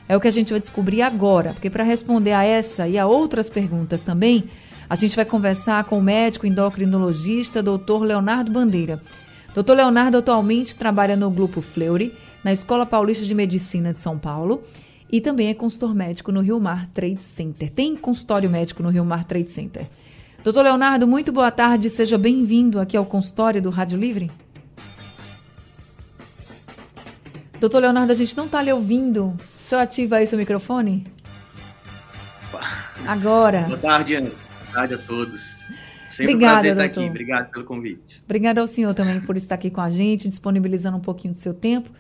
É 0.09 0.17
o 0.17 0.21
que 0.21 0.29
a 0.29 0.33
gente 0.33 0.51
vai 0.51 0.59
descobrir 0.59 1.03
agora, 1.03 1.53
porque 1.53 1.71
para 1.71 1.85
responder 1.85 2.33
a 2.33 2.45
essa 2.45 2.89
e 2.89 2.99
a 2.99 3.07
outras 3.07 3.49
perguntas 3.49 4.03
também, 4.03 4.45
a 4.89 4.95
gente 4.97 5.15
vai 5.15 5.25
conversar 5.25 5.85
com 5.85 5.99
o 5.99 6.03
médico 6.03 6.47
endocrinologista 6.47 7.63
Dr. 7.63 8.03
Leonardo 8.03 8.51
Bandeira. 8.51 9.01
Dr. 9.55 9.75
Leonardo 9.75 10.19
atualmente 10.19 10.75
trabalha 10.75 11.17
no 11.17 11.31
Grupo 11.31 11.61
Fleury, 11.61 12.13
na 12.43 12.53
Escola 12.53 12.87
Paulista 12.87 13.25
de 13.25 13.35
Medicina 13.35 13.93
de 13.93 14.01
São 14.01 14.19
Paulo, 14.19 14.63
e 15.13 15.21
também 15.21 15.49
é 15.49 15.55
consultor 15.55 15.95
médico 15.95 16.31
no 16.31 16.41
Rio 16.41 16.61
Mar 16.61 16.87
Trade 16.89 17.21
Center. 17.21 17.71
Tem 17.71 17.97
consultório 17.97 18.49
médico 18.49 18.83
no 18.83 18.91
Rio 18.91 19.05
Mar 19.05 19.25
Trade 19.25 19.51
Center. 19.51 19.87
Doutor 20.45 20.63
Leonardo, 20.63 21.07
muito 21.07 21.33
boa 21.33 21.51
tarde, 21.51 21.91
seja 21.91 22.17
bem-vindo 22.17 22.79
aqui 22.81 22.97
ao 22.97 23.05
consultório 23.05 23.61
do 23.61 23.71
Rádio 23.71 23.99
Livre. 23.99 24.31
Doutor 27.59 27.81
Leonardo, 27.81 28.13
a 28.13 28.15
gente 28.15 28.35
não 28.37 28.47
está 28.47 28.63
lhe 28.63 28.73
ouvindo. 28.73 29.37
O 29.61 29.65
senhor 29.65 29.83
ativa 29.83 30.17
aí 30.17 30.27
seu 30.27 30.39
microfone? 30.39 31.07
Agora. 33.07 33.63
Boa 33.63 33.79
tarde, 33.79 34.15
Ana. 34.15 34.31
Boa 34.31 34.73
tarde 34.73 34.95
a 34.95 34.99
todos. 34.99 35.61
Sempre 36.13 36.35
Obrigada, 36.35 36.59
um 36.59 36.63
prazer 36.63 36.75
doutor. 36.75 36.89
estar 36.89 37.01
aqui. 37.01 37.11
Obrigado 37.11 37.51
pelo 37.51 37.65
convite. 37.65 38.23
Obrigada 38.25 38.61
ao 38.61 38.67
senhor 38.67 38.95
também 38.95 39.21
por 39.21 39.37
estar 39.37 39.57
aqui 39.57 39.71
com 39.71 39.81
a 39.81 39.91
gente, 39.91 40.29
disponibilizando 40.29 40.97
um 40.97 41.01
pouquinho 41.01 41.35
do 41.35 41.39
seu 41.39 41.53
tempo. 41.53 41.91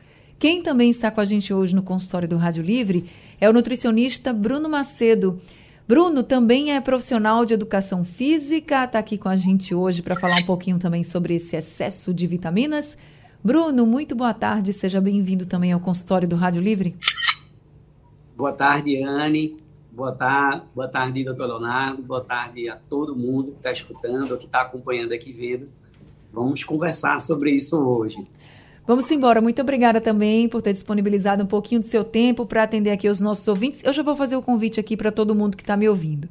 Quem 0.40 0.62
também 0.62 0.88
está 0.88 1.10
com 1.10 1.20
a 1.20 1.24
gente 1.26 1.52
hoje 1.52 1.76
no 1.76 1.82
consultório 1.82 2.26
do 2.26 2.38
Rádio 2.38 2.64
Livre 2.64 3.10
é 3.38 3.46
o 3.46 3.52
nutricionista 3.52 4.32
Bruno 4.32 4.70
Macedo. 4.70 5.38
Bruno 5.86 6.22
também 6.22 6.74
é 6.74 6.80
profissional 6.80 7.44
de 7.44 7.52
educação 7.52 8.06
física, 8.06 8.84
está 8.84 8.98
aqui 9.00 9.18
com 9.18 9.28
a 9.28 9.36
gente 9.36 9.74
hoje 9.74 10.00
para 10.00 10.18
falar 10.18 10.40
um 10.40 10.46
pouquinho 10.46 10.78
também 10.78 11.02
sobre 11.02 11.34
esse 11.34 11.56
excesso 11.56 12.14
de 12.14 12.26
vitaminas. 12.26 12.96
Bruno, 13.44 13.84
muito 13.84 14.14
boa 14.14 14.32
tarde, 14.32 14.72
seja 14.72 14.98
bem-vindo 14.98 15.44
também 15.44 15.72
ao 15.72 15.80
consultório 15.80 16.26
do 16.26 16.36
Rádio 16.36 16.62
Livre. 16.62 16.96
Boa 18.34 18.52
tarde, 18.52 18.96
Anne. 19.02 19.58
Boa 19.92 20.12
tarde, 20.12 20.62
boa 20.74 20.88
tarde, 20.88 21.22
doutor 21.22 21.48
Leonardo. 21.48 22.00
Boa 22.00 22.24
tarde 22.24 22.66
a 22.66 22.76
todo 22.76 23.14
mundo 23.14 23.50
que 23.50 23.58
está 23.58 23.72
escutando, 23.72 24.38
que 24.38 24.46
está 24.46 24.62
acompanhando 24.62 25.12
aqui 25.12 25.32
vendo. 25.32 25.68
Vamos 26.32 26.64
conversar 26.64 27.20
sobre 27.20 27.50
isso 27.50 27.76
hoje. 27.76 28.24
Vamos 28.90 29.08
embora. 29.08 29.40
Muito 29.40 29.62
obrigada 29.62 30.00
também 30.00 30.48
por 30.48 30.60
ter 30.60 30.72
disponibilizado 30.72 31.44
um 31.44 31.46
pouquinho 31.46 31.80
do 31.80 31.86
seu 31.86 32.02
tempo 32.02 32.44
para 32.44 32.64
atender 32.64 32.90
aqui 32.90 33.08
os 33.08 33.20
nossos 33.20 33.46
ouvintes. 33.46 33.84
Eu 33.84 33.92
já 33.92 34.02
vou 34.02 34.16
fazer 34.16 34.34
o 34.34 34.42
convite 34.42 34.80
aqui 34.80 34.96
para 34.96 35.12
todo 35.12 35.32
mundo 35.32 35.56
que 35.56 35.62
está 35.62 35.76
me 35.76 35.88
ouvindo. 35.88 36.28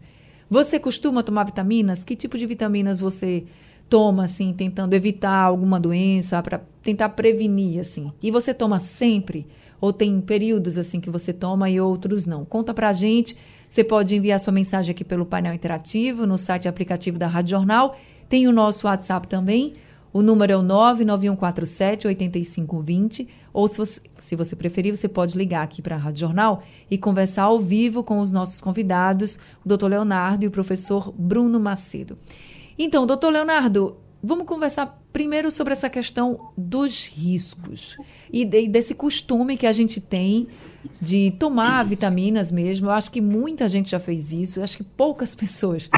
Você 0.50 0.78
costuma 0.78 1.24
tomar 1.24 1.46
vitaminas? 1.46 2.04
Que 2.04 2.18
tipo 2.18 2.38
de 2.38 2.46
vitaminas 2.46 3.00
você 3.00 3.46
toma, 3.90 4.26
assim, 4.26 4.52
tentando 4.52 4.94
evitar 4.94 5.42
alguma 5.42 5.80
doença, 5.80 6.44
para 6.44 6.60
tentar 6.84 7.08
prevenir, 7.08 7.80
assim? 7.80 8.12
E 8.22 8.30
você 8.30 8.54
toma 8.54 8.78
sempre? 8.78 9.48
Ou 9.80 9.94
tem 9.94 10.20
períodos, 10.20 10.78
assim, 10.78 11.00
que 11.00 11.10
você 11.10 11.32
toma 11.32 11.70
e 11.70 11.80
outros 11.80 12.26
não? 12.26 12.44
Conta 12.44 12.74
para 12.74 12.90
a 12.90 12.92
gente. 12.92 13.38
Você 13.70 13.86
pode 13.86 14.14
enviar 14.14 14.38
sua 14.38 14.52
mensagem 14.52 14.92
aqui 14.92 15.06
pelo 15.06 15.26
painel 15.26 15.54
interativo, 15.54 16.28
no 16.28 16.38
site 16.38 16.68
aplicativo 16.68 17.18
da 17.18 17.28
Rádio 17.28 17.52
Jornal. 17.52 17.98
Tem 18.28 18.50
o 18.50 18.52
nosso 18.52 18.86
WhatsApp 18.86 19.30
também, 19.30 19.76
o 20.12 20.22
número 20.22 20.54
é 20.54 20.58
o 20.58 20.62
99147 20.62 22.08
8520, 22.08 23.28
ou 23.54 23.68
se 23.68 23.78
você, 23.78 24.02
se 24.20 24.36
você 24.36 24.56
preferir, 24.56 24.96
você 24.96 25.08
pode 25.08 25.38
ligar 25.38 25.64
aqui 25.64 25.82
para 25.82 25.96
a 25.96 26.00
Rádio 26.00 26.22
Jornal 26.22 26.64
e 26.90 26.98
conversar 26.98 27.44
ao 27.44 27.60
vivo 27.60 28.04
com 28.04 28.20
os 28.20 28.32
nossos 28.32 28.62
convidados, 28.62 29.40
o 29.64 29.68
doutor 29.68 29.88
Leonardo 29.88 30.44
e 30.46 30.48
o 30.48 30.52
professor 30.52 31.14
Bruno 31.18 31.60
Macedo. 31.60 32.18
Então, 32.78 33.06
doutor 33.06 33.32
Leonardo, 33.32 33.98
vamos 34.22 34.46
conversar 34.46 35.00
primeiro 35.12 35.50
sobre 35.50 35.74
essa 35.74 35.90
questão 35.90 36.52
dos 36.58 37.08
riscos 37.08 37.98
e, 38.32 38.46
de, 38.46 38.68
desse 38.68 38.94
costume 38.94 39.58
que 39.58 39.68
a 39.68 39.72
gente 39.72 40.00
tem 40.00 40.48
de 41.02 41.32
tomar 41.40 41.84
vitaminas 41.84 42.52
mesmo. 42.52 42.88
Eu 42.88 42.92
acho 42.92 43.12
que 43.12 43.22
muita 43.22 43.68
gente 43.68 43.90
já 43.90 44.00
fez 44.00 44.32
isso, 44.32 44.60
eu 44.60 44.64
acho 44.64 44.78
que 44.78 44.84
poucas 44.84 45.34
pessoas 45.36 45.90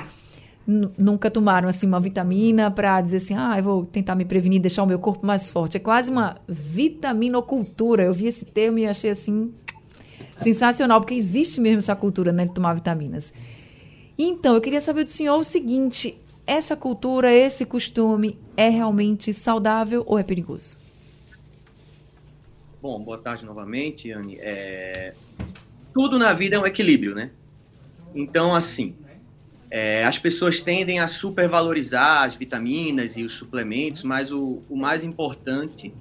nunca 0.65 1.29
tomaram 1.29 1.67
assim 1.67 1.87
uma 1.87 1.99
vitamina 1.99 2.69
para 2.69 3.01
dizer 3.01 3.17
assim, 3.17 3.35
ah, 3.35 3.57
eu 3.57 3.63
vou 3.63 3.85
tentar 3.85 4.15
me 4.15 4.25
prevenir, 4.25 4.61
deixar 4.61 4.83
o 4.83 4.87
meu 4.87 4.99
corpo 4.99 5.25
mais 5.25 5.51
forte. 5.51 5.77
É 5.77 5.79
quase 5.79 6.11
uma 6.11 6.37
vitaminocultura. 6.47 8.03
Eu 8.03 8.13
vi 8.13 8.27
esse 8.27 8.45
termo 8.45 8.77
e 8.77 8.85
achei 8.85 9.09
assim 9.09 9.53
sensacional, 10.41 11.01
porque 11.01 11.13
existe 11.13 11.59
mesmo 11.59 11.79
essa 11.79 11.95
cultura, 11.95 12.31
né, 12.31 12.45
de 12.45 12.53
tomar 12.53 12.73
vitaminas. 12.73 13.33
Então, 14.17 14.55
eu 14.55 14.61
queria 14.61 14.81
saber 14.81 15.03
do 15.03 15.09
senhor 15.09 15.37
o 15.37 15.43
seguinte: 15.43 16.17
essa 16.45 16.75
cultura, 16.75 17.31
esse 17.31 17.65
costume 17.65 18.37
é 18.55 18.69
realmente 18.69 19.33
saudável 19.33 20.03
ou 20.05 20.17
é 20.17 20.23
perigoso? 20.23 20.77
Bom, 22.81 22.99
boa 22.99 23.17
tarde 23.17 23.45
novamente, 23.45 24.11
Anne. 24.11 24.37
É... 24.39 25.13
Tudo 25.93 26.17
na 26.17 26.33
vida 26.33 26.55
é 26.55 26.59
um 26.59 26.65
equilíbrio, 26.65 27.13
né? 27.13 27.29
Então, 28.13 28.55
assim, 28.55 28.95
é, 29.71 30.03
as 30.03 30.19
pessoas 30.19 30.59
tendem 30.59 30.99
a 30.99 31.07
supervalorizar 31.07 32.25
as 32.25 32.35
vitaminas 32.35 33.15
e 33.15 33.23
os 33.23 33.31
suplementos, 33.31 34.03
mas 34.03 34.29
o, 34.29 34.61
o, 34.69 34.75
mais 34.75 35.01
importante 35.01 35.93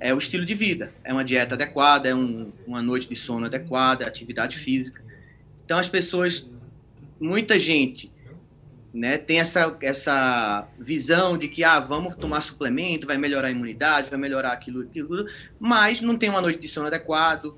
é 0.00 0.14
o 0.14 0.18
estilo 0.18 0.46
de 0.46 0.54
vida. 0.54 0.90
É 1.04 1.12
uma 1.12 1.22
dieta 1.22 1.54
adequada, 1.54 2.08
é 2.08 2.14
um, 2.14 2.50
uma 2.66 2.80
noite 2.80 3.06
de 3.06 3.14
sono 3.14 3.44
adequada, 3.44 4.06
atividade 4.06 4.56
física. 4.56 5.04
Então 5.66 5.78
as 5.78 5.86
pessoas, 5.86 6.48
muita 7.20 7.60
gente, 7.60 8.10
né, 8.92 9.18
tem 9.18 9.38
essa, 9.38 9.76
essa 9.82 10.66
visão 10.78 11.36
de 11.36 11.46
que 11.46 11.62
ah, 11.62 11.78
vamos 11.78 12.16
tomar 12.16 12.40
suplemento, 12.40 13.06
vai 13.06 13.18
melhorar 13.18 13.48
a 13.48 13.50
imunidade, 13.50 14.08
vai 14.08 14.18
melhorar 14.18 14.52
aquilo, 14.52 14.80
aquilo, 14.80 15.26
mas 15.58 16.00
não 16.00 16.16
tem 16.16 16.30
uma 16.30 16.40
noite 16.40 16.58
de 16.58 16.68
sono 16.68 16.86
adequado, 16.86 17.54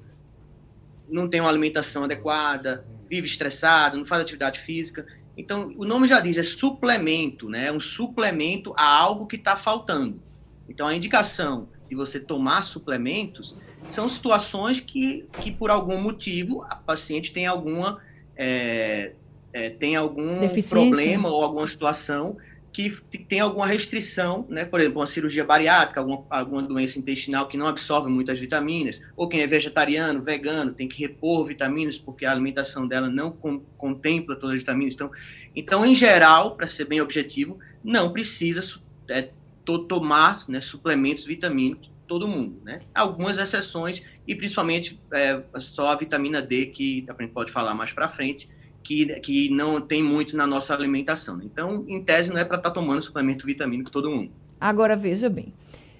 não 1.09 1.29
tem 1.29 1.41
uma 1.41 1.49
alimentação 1.49 2.03
adequada, 2.03 2.85
vive 3.09 3.29
estressado, 3.29 3.97
não 3.97 4.05
faz 4.05 4.23
atividade 4.23 4.59
física. 4.61 5.07
Então, 5.37 5.73
o 5.77 5.85
nome 5.85 6.07
já 6.07 6.21
diz, 6.21 6.37
é 6.37 6.43
suplemento, 6.43 7.49
né? 7.49 7.69
É 7.69 7.73
um 7.73 7.81
suplemento 7.81 8.75
a 8.77 8.85
algo 8.85 9.27
que 9.27 9.37
está 9.37 9.57
faltando. 9.57 10.21
Então, 10.69 10.87
a 10.87 10.95
indicação 10.95 11.69
de 11.89 11.97
você 11.97 12.21
tomar 12.21 12.65
suplementos 12.65 13.57
são 13.91 14.09
situações 14.09 14.81
que, 14.81 15.27
que 15.41 15.51
por 15.51 15.71
algum 15.71 16.01
motivo, 16.01 16.63
a 16.69 16.77
paciente 16.77 17.33
tem 17.33 17.47
alguma, 17.47 18.01
é, 18.37 19.13
é, 19.53 19.71
tem 19.71 19.97
algum 19.97 20.49
problema 20.69 21.29
ou 21.29 21.43
alguma 21.43 21.69
situação 21.69 22.37
que 22.73 22.91
tem 23.29 23.39
alguma 23.39 23.67
restrição, 23.67 24.47
né? 24.49 24.65
por 24.65 24.81
exemplo, 24.81 25.01
uma 25.01 25.07
cirurgia 25.07 25.45
bariátrica, 25.45 26.01
alguma, 26.01 26.25
alguma 26.31 26.63
doença 26.63 26.99
intestinal 26.99 27.47
que 27.47 27.57
não 27.57 27.67
absorve 27.67 28.11
muitas 28.11 28.41
vitaminas, 28.41 29.01
ou 29.15 29.29
quem 29.29 29.43
é 29.43 29.47
vegetariano, 29.47 30.23
vegano, 30.23 30.73
tem 30.73 30.89
que 30.89 31.01
repor 31.03 31.45
vitaminas 31.47 31.99
porque 31.99 32.25
a 32.25 32.33
alimentação 32.33 32.87
dela 32.87 33.11
não 33.11 33.31
com, 33.31 33.61
contempla 33.77 34.37
todas 34.37 34.55
as 34.55 34.61
vitaminas. 34.61 34.95
Então, 34.95 35.11
então 35.55 35.85
em 35.85 35.95
geral, 35.95 36.57
para 36.57 36.69
ser 36.69 36.87
bem 36.87 37.01
objetivo, 37.01 37.59
não 37.85 38.11
precisa 38.11 38.63
é, 39.09 39.29
to, 39.65 39.81
tomar 39.81 40.39
né, 40.49 40.61
suplementos 40.61 41.27
vitamínicos 41.27 41.91
todo 42.07 42.29
mundo, 42.29 42.61
né? 42.63 42.81
Algumas 42.95 43.39
exceções 43.39 44.03
e 44.27 44.35
principalmente 44.35 44.99
é, 45.13 45.43
só 45.59 45.89
a 45.89 45.97
vitamina 45.97 46.43
D 46.43 46.67
que 46.67 47.07
a 47.09 47.23
gente 47.23 47.33
pode 47.33 47.51
falar 47.51 47.75
mais 47.75 47.93
para 47.93 48.09
frente, 48.09 48.49
que, 48.83 49.07
que 49.21 49.51
não 49.51 49.81
tem 49.81 50.03
muito 50.03 50.37
na 50.37 50.47
nossa 50.47 50.75
alimentação. 50.75 51.41
Então, 51.43 51.85
em 51.89 52.03
tese, 52.03 52.31
não 52.31 52.39
é 52.39 52.45
para 52.45 52.57
estar 52.57 52.71
tá 52.71 52.75
tomando 52.75 53.03
suplemento 53.03 53.47
vitamínico 53.47 53.91
todo 53.91 54.11
mundo. 54.11 54.31
Agora, 54.61 54.97
veja 54.97 55.29
bem. 55.29 55.53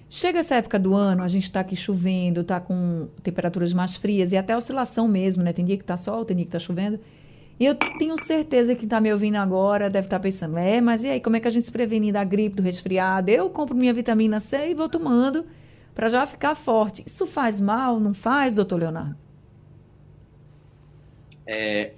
Chega 0.09 0.39
essa 0.39 0.55
época 0.55 0.77
do 0.77 0.93
ano, 0.93 1.23
a 1.23 1.27
gente 1.27 1.43
está 1.43 1.61
aqui 1.61 1.75
chovendo, 1.75 2.41
está 2.41 2.59
com 2.59 3.07
temperaturas 3.23 3.73
mais 3.73 3.95
frias 3.95 4.31
e 4.31 4.37
até 4.37 4.55
oscilação 4.55 5.07
mesmo, 5.07 5.41
né? 5.41 5.51
Tem 5.51 5.65
dia 5.65 5.75
que 5.75 5.83
está 5.83 5.97
sol, 5.97 6.23
tem 6.23 6.35
dia 6.37 6.45
que 6.45 6.49
está 6.49 6.59
chovendo. 6.59 6.99
E 7.59 7.65
eu 7.65 7.75
tenho 7.75 8.15
certeza 8.17 8.75
que 8.75 8.85
está 8.85 8.99
me 9.01 9.11
ouvindo 9.11 9.35
agora 9.35 9.89
deve 9.89 10.07
estar 10.07 10.19
tá 10.19 10.23
pensando, 10.23 10.57
é, 10.57 10.81
mas 10.81 11.03
e 11.03 11.09
aí, 11.09 11.19
como 11.19 11.35
é 11.35 11.39
que 11.39 11.47
a 11.47 11.51
gente 11.51 11.65
se 11.65 11.71
previne 11.71 12.11
da 12.11 12.23
gripe, 12.23 12.57
do 12.57 12.61
resfriado? 12.61 13.29
Eu 13.29 13.49
compro 13.49 13.75
minha 13.75 13.93
vitamina 13.93 14.39
C 14.39 14.69
e 14.69 14.73
vou 14.73 14.89
tomando 14.89 15.45
para 15.95 16.09
já 16.09 16.25
ficar 16.25 16.55
forte. 16.55 17.03
Isso 17.05 17.25
faz 17.25 17.59
mal, 17.61 17.99
não 17.99 18.13
faz, 18.13 18.55
doutor 18.55 18.79
Leonardo? 18.79 19.15
É, 21.45 21.93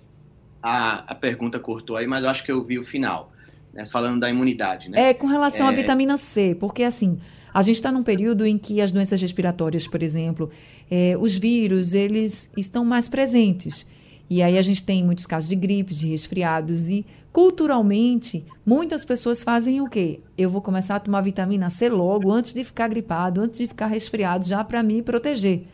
a, 0.66 1.12
a 1.12 1.14
pergunta 1.14 1.60
cortou 1.60 1.96
aí, 1.96 2.08
mas 2.08 2.24
eu 2.24 2.30
acho 2.30 2.44
que 2.44 2.52
eu 2.52 2.64
vi 2.64 2.80
o 2.80 2.84
final, 2.84 3.32
né, 3.72 3.86
falando 3.86 4.20
da 4.20 4.28
imunidade, 4.28 4.90
né? 4.90 5.10
É, 5.10 5.14
com 5.14 5.28
relação 5.28 5.68
é... 5.68 5.70
à 5.70 5.72
vitamina 5.72 6.18
C, 6.18 6.58
porque 6.60 6.82
assim, 6.82 7.20
a 7.54 7.62
gente 7.62 7.76
está 7.76 7.92
num 7.92 8.02
período 8.02 8.48
em 8.48 8.58
que 8.58 8.82
as 8.82 8.92
doenças 8.92 9.22
respiratórias, 9.22 9.88
por 9.88 10.02
exemplo, 10.02 10.50
é, 10.90 11.16
os 11.20 11.38
vírus, 11.38 11.94
eles 11.94 12.50
estão 12.58 12.84
mais 12.84 13.08
presentes. 13.08 13.86
E 14.28 14.42
aí 14.42 14.58
a 14.58 14.62
gente 14.64 14.84
tem 14.84 15.04
muitos 15.04 15.28
casos 15.28 15.48
de 15.48 15.56
gripes, 15.56 16.00
de 16.00 16.08
resfriados 16.08 16.90
e 16.90 17.06
culturalmente 17.32 18.44
muitas 18.66 19.06
pessoas 19.06 19.44
fazem 19.44 19.82
o 19.82 19.88
quê? 19.88 20.20
Eu 20.36 20.50
vou 20.50 20.64
começar 20.64 20.96
a 20.96 21.00
tomar 21.00 21.22
vitamina 21.22 21.70
C 21.70 21.90
logo 21.90 22.32
antes 22.32 22.56
de 22.56 22.64
ficar 22.64 22.88
gripado, 22.88 23.40
antes 23.40 23.60
de 23.60 23.68
ficar 23.68 23.86
resfriado, 23.86 24.48
já 24.48 24.64
para 24.64 24.82
me 24.82 25.04
proteger. 25.04 25.68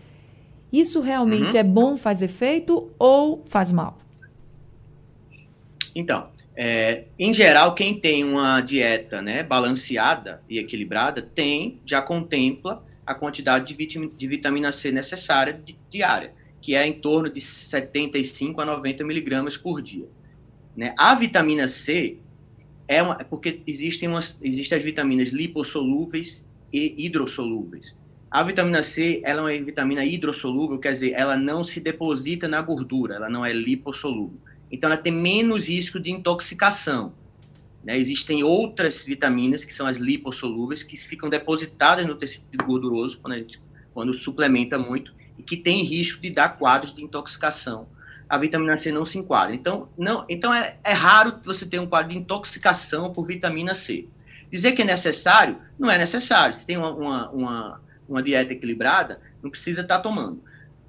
Isso 0.69 0.99
realmente 0.99 1.53
uhum. 1.53 1.59
é 1.59 1.63
bom, 1.63 1.95
faz 1.95 2.21
efeito 2.21 2.89
ou 2.99 3.41
faz 3.45 3.71
mal? 3.71 4.01
Então, 5.95 6.29
é, 6.55 7.05
em 7.17 7.33
geral, 7.33 7.73
quem 7.73 7.99
tem 7.99 8.23
uma 8.23 8.61
dieta 8.61 9.21
né, 9.21 9.43
balanceada 9.43 10.41
e 10.49 10.59
equilibrada 10.59 11.21
tem, 11.21 11.79
já 11.85 12.01
contempla 12.01 12.85
a 13.05 13.15
quantidade 13.15 13.73
de, 13.73 14.27
vitamina, 14.27 14.71
C 14.71 14.91
necessária 14.91 15.59
diária, 15.89 16.33
que 16.61 16.75
é 16.75 16.85
em 16.85 16.93
torno 16.93 17.29
de 17.29 17.41
75 17.41 18.61
a 18.61 18.65
90 18.65 19.03
miligramas 19.03 19.57
por 19.57 19.81
dia. 19.81 20.07
Né? 20.75 20.93
A 20.97 21.15
vitamina 21.15 21.67
C 21.67 22.17
é 22.87 23.01
uma, 23.01 23.15
porque 23.15 23.61
existem, 23.65 24.07
umas, 24.07 24.37
existem 24.41 24.77
as 24.77 24.83
vitaminas 24.83 25.29
lipossolúveis 25.29 26.47
e 26.71 27.05
hidrossolúveis. 27.05 27.95
A 28.29 28.43
vitamina 28.43 28.83
C 28.83 29.21
ela 29.25 29.51
é 29.51 29.59
uma 29.59 29.65
vitamina 29.65 30.05
hidrossolúvel, 30.05 30.79
quer 30.79 30.93
dizer, 30.93 31.13
ela 31.13 31.35
não 31.35 31.63
se 31.63 31.81
deposita 31.81 32.47
na 32.47 32.61
gordura, 32.61 33.15
ela 33.15 33.29
não 33.29 33.45
é 33.45 33.51
lipossolúvel. 33.51 34.39
Então, 34.71 34.89
ela 34.89 34.97
tem 34.97 35.11
menos 35.11 35.67
risco 35.67 35.99
de 35.99 36.11
intoxicação. 36.11 37.13
Né? 37.83 37.97
Existem 37.97 38.43
outras 38.43 39.03
vitaminas, 39.03 39.65
que 39.65 39.73
são 39.73 39.85
as 39.85 39.97
lipossolúveis, 39.97 40.83
que 40.83 40.95
ficam 40.97 41.29
depositadas 41.29 42.05
no 42.05 42.15
tecido 42.15 42.63
gorduroso 42.63 43.19
quando, 43.19 43.35
gente, 43.35 43.59
quando 43.93 44.13
suplementa 44.13 44.77
muito, 44.77 45.13
e 45.37 45.43
que 45.43 45.57
tem 45.57 45.83
risco 45.83 46.21
de 46.21 46.29
dar 46.29 46.57
quadros 46.57 46.93
de 46.93 47.03
intoxicação. 47.03 47.87
A 48.29 48.37
vitamina 48.37 48.77
C 48.77 48.91
não 48.91 49.05
se 49.05 49.17
enquadra. 49.17 49.53
Então, 49.53 49.89
não, 49.97 50.25
então 50.29 50.53
é, 50.53 50.77
é 50.83 50.93
raro 50.93 51.39
você 51.43 51.65
ter 51.65 51.79
um 51.79 51.87
quadro 51.87 52.11
de 52.11 52.17
intoxicação 52.17 53.11
por 53.11 53.25
vitamina 53.25 53.75
C. 53.75 54.07
Dizer 54.49 54.73
que 54.73 54.81
é 54.81 54.85
necessário, 54.85 55.57
não 55.77 55.89
é 55.89 55.97
necessário. 55.97 56.55
Se 56.55 56.65
tem 56.65 56.77
uma, 56.77 56.91
uma, 56.91 57.29
uma, 57.29 57.81
uma 58.07 58.23
dieta 58.23 58.53
equilibrada, 58.53 59.19
não 59.41 59.49
precisa 59.49 59.81
estar 59.81 59.99
tomando. 59.99 60.41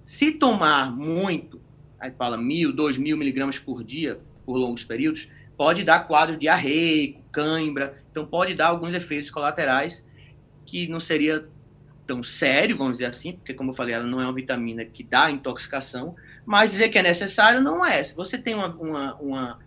Se 0.04 0.32
tomar 0.32 0.90
muito, 0.90 1.60
aí 2.02 2.10
fala 2.10 2.36
mil, 2.36 2.72
dois 2.72 2.98
mil 2.98 3.16
miligramas 3.16 3.60
por 3.60 3.84
dia, 3.84 4.18
por 4.44 4.56
longos 4.56 4.84
períodos, 4.84 5.28
pode 5.56 5.84
dar 5.84 6.00
quadro 6.08 6.36
diarreico, 6.36 7.22
cãibra, 7.30 8.02
então 8.10 8.26
pode 8.26 8.54
dar 8.54 8.66
alguns 8.66 8.92
efeitos 8.92 9.30
colaterais 9.30 10.04
que 10.66 10.88
não 10.88 10.98
seria 10.98 11.46
tão 12.04 12.20
sério, 12.20 12.76
vamos 12.76 12.94
dizer 12.94 13.06
assim, 13.06 13.34
porque 13.34 13.54
como 13.54 13.70
eu 13.70 13.74
falei, 13.74 13.94
ela 13.94 14.04
não 14.04 14.20
é 14.20 14.24
uma 14.24 14.32
vitamina 14.32 14.84
que 14.84 15.04
dá 15.04 15.30
intoxicação, 15.30 16.16
mas 16.44 16.72
dizer 16.72 16.88
que 16.88 16.98
é 16.98 17.02
necessário 17.02 17.60
não 17.60 17.86
é. 17.86 18.02
Se 18.02 18.16
você 18.16 18.36
tem 18.36 18.54
uma, 18.54 18.66
uma, 18.74 19.14
uma, 19.14 19.58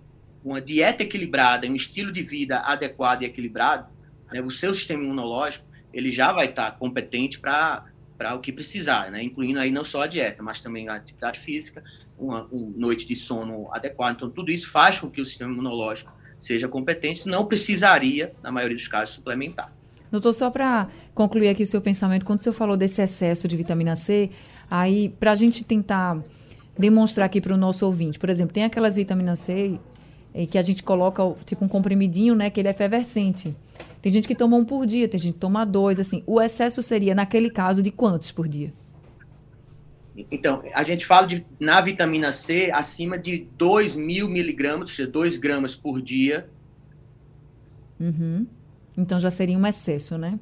uma 0.44 0.62
dieta 0.62 1.04
equilibrada, 1.04 1.66
um 1.68 1.76
estilo 1.76 2.12
de 2.12 2.22
vida 2.22 2.60
adequado 2.60 3.22
e 3.22 3.26
equilibrado, 3.26 3.88
né, 4.30 4.42
o 4.42 4.52
seu 4.52 4.76
sistema 4.76 5.02
imunológico, 5.02 5.66
ele 5.94 6.12
já 6.12 6.34
vai 6.34 6.48
estar 6.48 6.70
competente 6.78 7.40
para 7.40 7.86
o 8.36 8.40
que 8.40 8.52
precisar, 8.52 9.10
né, 9.10 9.24
incluindo 9.24 9.60
aí 9.60 9.72
não 9.72 9.86
só 9.86 10.02
a 10.02 10.08
dieta, 10.08 10.44
mas 10.44 10.60
também 10.60 10.90
a 10.90 10.96
atividade 10.96 11.40
física, 11.40 11.82
uma, 12.18 12.46
uma 12.52 12.72
noite 12.78 13.06
de 13.06 13.16
sono 13.16 13.68
adequada. 13.72 14.14
Então, 14.16 14.30
tudo 14.30 14.52
isso 14.52 14.70
faz 14.72 15.00
com 15.00 15.10
que 15.10 15.22
o 15.22 15.26
sistema 15.26 15.52
imunológico 15.52 16.12
seja 16.40 16.68
competente, 16.68 17.28
não 17.28 17.46
precisaria, 17.46 18.34
na 18.44 18.52
maioria 18.52 18.76
dos 18.76 18.88
casos, 18.88 19.16
suplementar. 19.16 19.74
Doutor, 20.12 20.34
só 20.34 20.50
para 20.50 20.88
concluir 21.14 21.50
aqui 21.50 21.64
o 21.64 21.68
seu 21.68 21.82
pensamento, 21.82 22.26
quando 22.26 22.40
o 22.40 22.44
senhor 22.44 22.54
falou 22.54 22.78
desse 22.78 23.02
excesso 23.02 23.48
de 23.48 23.58
vitamina 23.58 23.96
C, 23.96 24.30
aí, 24.70 25.10
para 25.10 25.32
a 25.32 25.36
gente 25.36 25.64
tentar 25.64 26.22
demonstrar 26.78 27.26
aqui 27.26 27.42
para 27.42 27.54
o 27.54 27.58
nosso 27.58 27.86
ouvinte, 27.86 28.20
por 28.20 28.30
exemplo, 28.30 28.54
tem 28.54 28.64
aquelas 28.64 28.96
vitaminas 28.96 29.40
C 29.40 29.80
que 30.50 30.58
a 30.58 30.62
gente 30.62 30.84
coloca, 30.84 31.24
tipo 31.46 31.64
um 31.64 31.68
comprimidinho, 31.68 32.36
né, 32.36 32.50
que 32.50 32.60
ele 32.60 32.68
é 32.68 32.72
efervescente. 32.72 33.56
Tem 34.02 34.12
gente 34.12 34.28
que 34.28 34.36
toma 34.36 34.58
um 34.58 34.66
por 34.66 34.86
dia, 34.86 35.08
tem 35.08 35.18
gente 35.18 35.34
que 35.36 35.40
toma 35.40 35.66
dois, 35.66 35.98
assim. 35.98 36.22
O 36.28 36.42
excesso 36.42 36.84
seria, 36.84 37.16
naquele 37.16 37.50
caso, 37.50 37.82
de 37.82 37.90
quantos 37.90 38.32
por 38.32 38.46
dia? 38.48 38.74
Então, 40.32 40.64
a 40.74 40.84
gente 40.84 41.06
fala 41.06 41.28
de, 41.28 41.46
na 41.60 41.82
vitamina 41.82 42.32
C 42.32 42.72
acima 42.72 43.18
de 43.18 43.48
2 43.58 43.96
mil 43.96 44.30
miligramas, 44.30 44.90
ou 44.92 44.96
seja, 44.96 45.10
2 45.10 45.38
gramas 45.38 45.76
por 45.76 46.02
dia. 46.02 46.50
Uhum. 48.00 48.46
Então 48.98 49.20
já 49.20 49.30
seria 49.30 49.58
um 49.58 49.68
excesso, 49.68 50.18
né? 50.18 50.40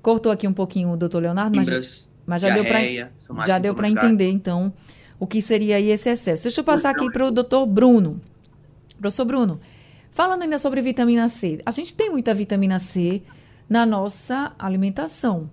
Cortou 0.00 0.30
aqui 0.30 0.46
um 0.46 0.52
pouquinho 0.52 0.92
o 0.92 0.96
doutor 0.96 1.22
Leonardo, 1.22 1.56
mas, 1.56 2.08
mas 2.24 2.40
já 2.40 2.50
diarreia, 2.50 3.12
deu 3.26 3.34
para 3.34 3.46
já 3.46 3.58
deu 3.58 3.74
para 3.74 3.88
entender, 3.88 4.30
então, 4.30 4.72
o 5.18 5.26
que 5.26 5.42
seria 5.42 5.76
aí 5.76 5.90
esse 5.90 6.08
excesso. 6.08 6.44
Deixa 6.44 6.60
eu 6.60 6.64
passar 6.64 6.90
aqui 6.90 7.10
para 7.10 7.26
o 7.26 7.30
doutor 7.30 7.66
Bruno. 7.66 8.20
Professor 9.00 9.24
Bruno, 9.24 9.60
falando 10.12 10.42
ainda 10.42 10.58
sobre 10.58 10.80
vitamina 10.80 11.28
C, 11.28 11.60
a 11.66 11.70
gente 11.72 11.94
tem 11.94 12.10
muita 12.10 12.32
vitamina 12.32 12.78
C 12.78 13.22
na 13.68 13.84
nossa 13.84 14.52
alimentação. 14.58 15.50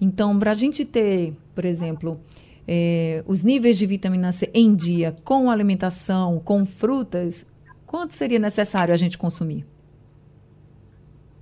Então, 0.00 0.38
para 0.38 0.52
a 0.52 0.54
gente 0.54 0.84
ter, 0.84 1.34
por 1.54 1.64
exemplo, 1.64 2.20
é, 2.70 3.24
os 3.26 3.42
níveis 3.42 3.78
de 3.78 3.86
vitamina 3.86 4.30
C 4.30 4.50
em 4.52 4.74
dia 4.74 5.16
com 5.24 5.50
alimentação, 5.50 6.38
com 6.38 6.66
frutas, 6.66 7.46
quanto 7.86 8.12
seria 8.12 8.38
necessário 8.38 8.92
a 8.92 8.96
gente 8.96 9.16
consumir? 9.16 9.64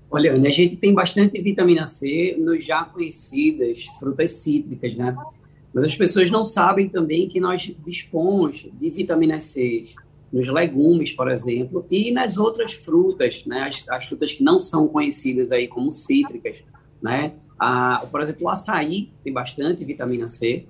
Olha, 0.09 0.33
a 0.33 0.51
gente 0.51 0.77
tem 0.77 0.95
bastante 0.95 1.41
vitamina 1.43 1.85
C 1.85 2.37
nos 2.39 2.65
já 2.65 2.85
conhecidas 2.85 3.87
frutas 3.99 4.31
cítricas, 4.31 4.95
né? 4.95 5.17
Mas 5.75 5.83
as 5.83 5.97
pessoas 5.97 6.31
não 6.31 6.45
sabem 6.45 6.89
também 6.89 7.29
que 7.29 7.41
nós 7.41 7.75
dispomos 7.85 8.65
de 8.73 8.89
vitamina 8.89 9.41
C 9.41 9.87
nos 10.33 10.49
legumes, 10.49 11.13
por 11.13 11.29
exemplo, 11.29 11.85
e 11.91 12.13
nas 12.13 12.39
outras 12.39 12.73
frutas, 12.73 13.45
né? 13.45 13.63
As, 13.63 13.85
as 13.89 14.07
frutas 14.07 14.33
que 14.33 14.45
não 14.45 14.63
são 14.63 14.87
conhecidas 14.87 15.51
aí 15.51 15.67
como 15.67 15.91
cítricas, 15.91 16.63
né? 17.03 17.33
A, 17.59 18.07
por 18.11 18.21
exemplo, 18.21 18.47
o 18.47 18.49
açaí 18.49 19.11
tem 19.25 19.33
bastante 19.33 19.85
vitamina 19.85 20.29
C, 20.29 20.67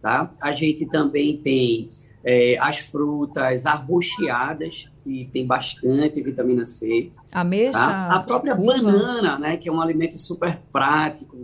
Tá? 0.00 0.32
A 0.40 0.52
gente 0.52 0.86
também 0.86 1.36
tem 1.36 1.88
é, 2.24 2.56
as 2.58 2.78
frutas 2.78 3.66
arroxeadas, 3.66 4.90
que 5.02 5.28
tem 5.32 5.46
bastante 5.46 6.22
vitamina 6.22 6.64
C. 6.64 7.10
Ameixa? 7.32 7.72
Tá? 7.72 8.08
A 8.08 8.22
própria 8.22 8.54
uva. 8.54 8.64
banana, 8.64 9.38
né, 9.38 9.56
que 9.56 9.68
é 9.68 9.72
um 9.72 9.80
alimento 9.80 10.18
super 10.18 10.58
prático, 10.72 11.36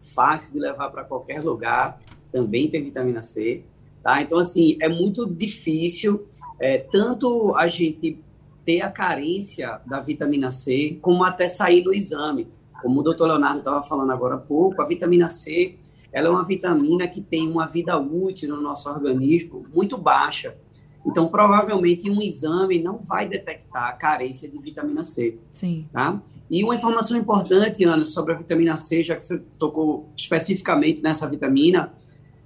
fácil 0.00 0.52
de 0.52 0.60
levar 0.60 0.90
para 0.90 1.04
qualquer 1.04 1.42
lugar, 1.42 2.00
também 2.30 2.68
tem 2.68 2.82
vitamina 2.82 3.22
C. 3.22 3.64
Tá? 4.02 4.22
Então, 4.22 4.38
assim, 4.38 4.76
é 4.80 4.88
muito 4.88 5.26
difícil 5.26 6.28
é, 6.60 6.78
tanto 6.78 7.54
a 7.56 7.68
gente 7.68 8.20
ter 8.64 8.82
a 8.82 8.90
carência 8.90 9.80
da 9.86 10.00
vitamina 10.00 10.50
C, 10.50 10.98
como 11.00 11.24
até 11.24 11.46
sair 11.46 11.82
do 11.82 11.94
exame. 11.94 12.48
Como 12.82 13.00
o 13.00 13.02
doutor 13.02 13.28
Leonardo 13.28 13.58
estava 13.58 13.82
falando 13.82 14.10
agora 14.12 14.34
há 14.34 14.38
pouco, 14.38 14.82
a 14.82 14.84
vitamina 14.84 15.28
C 15.28 15.76
ela 16.16 16.28
é 16.28 16.30
uma 16.30 16.44
vitamina 16.44 17.06
que 17.06 17.20
tem 17.20 17.46
uma 17.46 17.66
vida 17.66 17.94
útil 17.98 18.48
no 18.48 18.58
nosso 18.58 18.88
organismo 18.88 19.66
muito 19.74 19.98
baixa. 19.98 20.56
Então, 21.04 21.28
provavelmente, 21.28 22.10
um 22.10 22.22
exame 22.22 22.82
não 22.82 22.96
vai 22.96 23.28
detectar 23.28 23.90
a 23.90 23.92
carência 23.92 24.48
de 24.48 24.56
vitamina 24.56 25.04
C. 25.04 25.36
Sim. 25.52 25.86
Tá? 25.92 26.18
E 26.50 26.64
uma 26.64 26.74
informação 26.74 27.18
importante, 27.18 27.84
Ana, 27.84 28.06
sobre 28.06 28.32
a 28.32 28.36
vitamina 28.38 28.78
C, 28.78 29.04
já 29.04 29.14
que 29.14 29.22
você 29.22 29.38
tocou 29.58 30.08
especificamente 30.16 31.02
nessa 31.02 31.28
vitamina, 31.28 31.92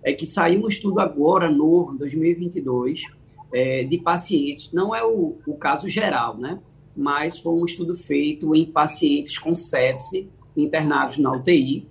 é 0.02 0.12
que 0.12 0.26
saiu 0.26 0.64
um 0.64 0.66
estudo 0.66 0.98
agora, 0.98 1.48
novo, 1.48 1.94
em 1.94 1.96
2022, 1.96 3.02
é, 3.52 3.84
de 3.84 3.98
pacientes, 3.98 4.72
não 4.72 4.92
é 4.92 5.04
o, 5.04 5.36
o 5.46 5.54
caso 5.54 5.88
geral, 5.88 6.36
né? 6.36 6.58
Mas 6.96 7.38
foi 7.38 7.52
um 7.52 7.64
estudo 7.64 7.94
feito 7.94 8.52
em 8.52 8.66
pacientes 8.66 9.38
com 9.38 9.54
sepse, 9.54 10.28
internados 10.56 11.18
na 11.18 11.32
UTI, 11.32 11.86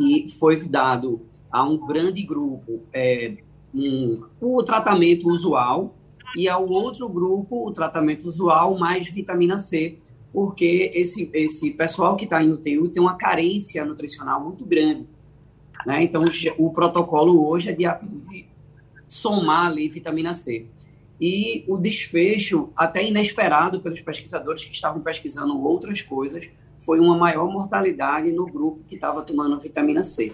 e 0.00 0.28
foi 0.30 0.66
dado 0.66 1.20
a 1.52 1.62
um 1.62 1.86
grande 1.86 2.22
grupo 2.22 2.82
é, 2.92 3.36
um, 3.74 4.24
o 4.40 4.62
tratamento 4.62 5.28
usual, 5.28 5.94
e 6.36 6.48
ao 6.48 6.68
outro 6.68 7.08
grupo, 7.08 7.66
o 7.68 7.72
tratamento 7.72 8.26
usual 8.26 8.78
mais 8.78 9.12
vitamina 9.12 9.58
C, 9.58 9.98
porque 10.32 10.92
esse, 10.94 11.28
esse 11.34 11.72
pessoal 11.72 12.16
que 12.16 12.24
está 12.24 12.42
em 12.42 12.50
UTI 12.52 12.88
tem 12.88 13.02
uma 13.02 13.16
carência 13.16 13.84
nutricional 13.84 14.42
muito 14.42 14.64
grande. 14.64 15.06
Né? 15.84 16.04
Então, 16.04 16.22
o 16.56 16.70
protocolo 16.70 17.48
hoje 17.48 17.68
é 17.68 17.72
de, 17.72 17.84
de 18.28 18.46
somar 19.08 19.66
ali 19.66 19.88
vitamina 19.88 20.32
C. 20.32 20.66
E 21.20 21.64
o 21.68 21.76
desfecho, 21.76 22.70
até 22.76 23.06
inesperado 23.06 23.80
pelos 23.80 24.00
pesquisadores 24.00 24.64
que 24.64 24.72
estavam 24.72 25.02
pesquisando 25.02 25.60
outras 25.60 26.00
coisas, 26.00 26.48
foi 26.80 26.98
uma 26.98 27.16
maior 27.16 27.50
mortalidade 27.50 28.32
no 28.32 28.46
grupo 28.46 28.80
que 28.88 28.94
estava 28.94 29.22
tomando 29.22 29.60
vitamina 29.60 30.02
C. 30.02 30.32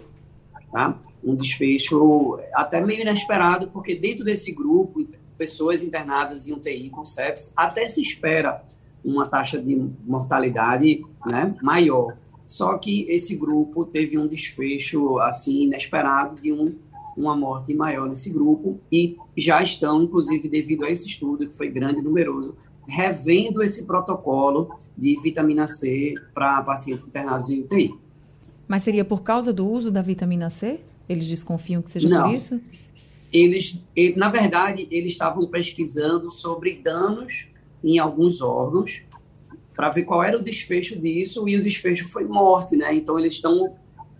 Tá? 0.72 0.98
Um 1.22 1.34
desfecho 1.34 2.38
até 2.54 2.80
meio 2.80 3.02
inesperado, 3.02 3.68
porque 3.68 3.94
dentro 3.94 4.24
desse 4.24 4.52
grupo, 4.52 5.06
pessoas 5.36 5.82
internadas 5.82 6.46
em 6.46 6.52
UTI 6.52 6.90
com 6.90 7.04
sepsis, 7.04 7.52
até 7.56 7.86
se 7.86 8.00
espera 8.00 8.64
uma 9.04 9.26
taxa 9.28 9.60
de 9.60 9.90
mortalidade 10.04 11.04
né, 11.24 11.54
maior. 11.62 12.16
Só 12.46 12.76
que 12.78 13.10
esse 13.10 13.34
grupo 13.34 13.84
teve 13.84 14.18
um 14.18 14.26
desfecho 14.26 15.18
assim 15.18 15.64
inesperado 15.64 16.40
de 16.40 16.52
um, 16.52 16.76
uma 17.16 17.36
morte 17.36 17.74
maior 17.74 18.08
nesse 18.08 18.30
grupo 18.30 18.80
e 18.90 19.16
já 19.36 19.62
estão, 19.62 20.02
inclusive, 20.02 20.48
devido 20.48 20.84
a 20.84 20.90
esse 20.90 21.08
estudo 21.08 21.48
que 21.48 21.56
foi 21.56 21.68
grande 21.70 21.98
e 21.98 22.02
numeroso, 22.02 22.56
revendo 22.86 23.62
esse 23.62 23.84
protocolo 23.84 24.76
de 24.96 25.20
vitamina 25.22 25.66
C 25.66 26.14
para 26.32 26.62
pacientes 26.62 27.06
internados 27.06 27.50
em 27.50 27.60
UTI. 27.60 27.94
Mas 28.68 28.82
seria 28.82 29.04
por 29.04 29.22
causa 29.22 29.52
do 29.52 29.68
uso 29.68 29.90
da 29.90 30.02
vitamina 30.02 30.50
C? 30.50 30.80
Eles 31.08 31.26
desconfiam 31.26 31.82
que 31.82 31.90
seja 31.90 32.08
Não. 32.08 32.24
por 32.24 32.34
isso? 32.34 32.60
Eles, 33.32 33.78
na 34.16 34.28
verdade, 34.28 34.88
eles 34.90 35.12
estavam 35.12 35.46
pesquisando 35.48 36.30
sobre 36.30 36.80
danos 36.82 37.46
em 37.82 37.98
alguns 37.98 38.40
órgãos 38.40 39.02
para 39.74 39.90
ver 39.90 40.04
qual 40.04 40.24
era 40.24 40.38
o 40.38 40.42
desfecho 40.42 40.98
disso 40.98 41.48
e 41.48 41.56
o 41.56 41.60
desfecho 41.60 42.08
foi 42.08 42.24
morte, 42.24 42.76
né? 42.76 42.94
Então 42.94 43.18
eles 43.18 43.34
estão 43.34 43.74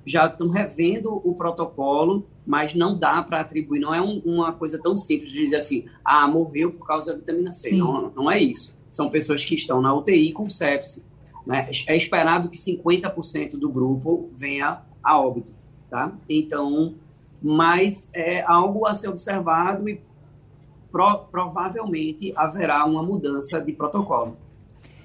já 0.05 0.27
estão 0.27 0.51
revendo 0.51 1.21
o 1.25 1.35
protocolo, 1.35 2.27
mas 2.47 2.75
não 2.75 2.97
dá 2.97 3.23
para 3.23 3.41
atribuir, 3.41 3.81
não 3.81 3.93
é 3.93 4.01
um, 4.01 4.23
uma 4.25 4.53
coisa 4.53 4.79
tão 4.79 4.97
simples 4.97 5.33
de 5.33 5.45
dizer 5.45 5.57
assim, 5.57 5.87
ah, 6.05 6.29
morreu 6.29 6.73
por 6.73 6.87
causa 6.87 7.13
da 7.13 7.19
vitamina 7.19 7.51
C. 7.51 7.75
Não, 7.75 8.13
não 8.15 8.31
é 8.31 8.39
isso. 8.39 8.75
São 8.91 9.11
pessoas 9.11 9.45
que 9.45 9.55
estão 9.55 9.83
na 9.83 9.93
UTI 9.93 10.33
com 10.33 10.49
sepse. 10.49 11.05
Né? 11.45 11.69
É 11.87 11.97
esperado 11.97 12.49
que 12.49 12.57
50% 12.57 13.57
do 13.57 13.69
grupo 13.69 14.31
venha 14.37 14.83
a 15.03 15.21
óbito, 15.21 15.53
tá? 15.91 16.13
Então, 16.29 16.95
mas 17.43 18.11
é 18.15 18.43
algo 18.43 18.87
a 18.87 18.95
ser 18.95 19.09
observado 19.09 19.89
e 19.89 20.01
pro, 20.91 21.19
provavelmente 21.31 22.33
haverá 22.37 22.85
uma 22.85 23.03
mudança 23.03 23.61
de 23.61 23.73
protocolo. 23.73 24.37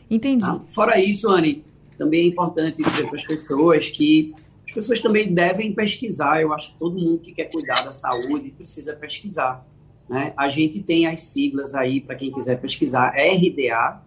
Entendi. 0.10 0.46
Tá? 0.46 0.60
Fora 0.68 1.00
isso, 1.00 1.30
Anne, 1.30 1.64
também 1.98 2.22
é 2.22 2.28
importante 2.28 2.82
dizer 2.82 3.08
para 3.08 3.16
as 3.16 3.26
pessoas 3.26 3.90
que 3.90 4.34
as 4.72 4.74
pessoas 4.74 5.02
também 5.02 5.34
devem 5.34 5.74
pesquisar. 5.74 6.42
Eu 6.42 6.54
acho 6.54 6.72
que 6.72 6.80
todo 6.80 6.98
mundo 6.98 7.20
que 7.20 7.34
quer 7.34 7.52
cuidar 7.52 7.84
da 7.84 7.92
saúde 7.92 8.52
precisa 8.52 8.96
pesquisar. 8.96 9.68
Né? 10.10 10.34
A 10.38 10.50
gente 10.50 10.82
tem 10.82 11.06
as 11.06 11.20
siglas 11.20 11.76
aí, 11.76 12.00
para 12.00 12.16
quem 12.16 12.32
quiser 12.32 12.60
pesquisar, 12.60 13.10
RDA, 13.10 14.02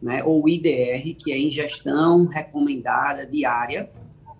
né? 0.00 0.22
ou 0.22 0.48
IDR, 0.48 1.16
que 1.18 1.32
é 1.32 1.38
ingestão 1.38 2.26
recomendada 2.26 3.26
diária, 3.26 3.90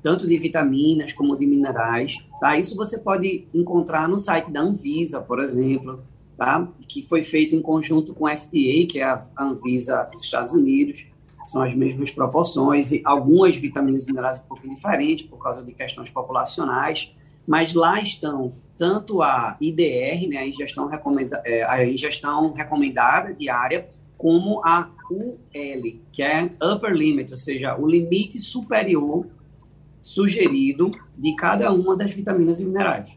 tanto 0.00 0.28
de 0.28 0.38
vitaminas 0.38 1.12
como 1.12 1.37
de 1.37 1.44
minerais. 1.44 2.16
Tá? 2.40 2.56
Isso 2.56 2.76
você 2.76 2.96
pode 2.96 3.49
encontrar 3.52 4.08
no 4.08 4.18
site 4.18 4.49
da 4.49 4.61
Anvisa, 4.61 5.20
por 5.20 5.42
exemplo, 5.42 6.04
tá? 6.37 6.68
que 6.87 7.02
foi 7.02 7.25
feito 7.25 7.56
em 7.56 7.61
conjunto 7.61 8.14
com 8.14 8.28
a 8.28 8.37
FDA, 8.37 8.87
que 8.88 9.00
é 9.00 9.04
a 9.04 9.20
Anvisa 9.40 10.08
dos 10.12 10.22
Estados 10.22 10.52
Unidos, 10.52 11.04
são 11.46 11.62
as 11.62 11.75
mesmas 11.75 12.11
proporções, 12.11 12.92
e 12.92 13.02
algumas 13.04 13.56
vitaminas 13.56 14.04
e 14.04 14.06
minerais 14.06 14.40
um 14.40 14.44
pouco 14.44 14.68
diferentes 14.68 15.26
por 15.26 15.38
causa 15.38 15.62
de 15.62 15.72
questões 15.72 16.11
populacionais, 16.11 17.14
mas 17.46 17.75
lá 17.75 18.00
estão 18.00 18.52
tanto 18.76 19.22
a 19.22 19.56
IDR, 19.61 20.28
né, 20.28 20.38
a, 20.38 20.46
ingestão 20.46 20.87
recomenda, 20.87 21.42
é, 21.44 21.62
a 21.64 21.84
ingestão 21.87 22.52
recomendada 22.52 23.34
diária, 23.34 23.88
como 24.16 24.61
a 24.64 24.88
UL, 25.11 26.00
que 26.12 26.22
é 26.22 26.50
Upper 26.62 26.92
Limit, 26.92 27.32
ou 27.32 27.38
seja, 27.38 27.76
o 27.76 27.87
limite 27.87 28.38
superior 28.38 29.26
sugerido 30.00 30.90
de 31.16 31.34
cada 31.34 31.72
uma 31.72 31.96
das 31.96 32.12
vitaminas 32.12 32.58
e 32.61 32.64
minerais. 32.64 33.11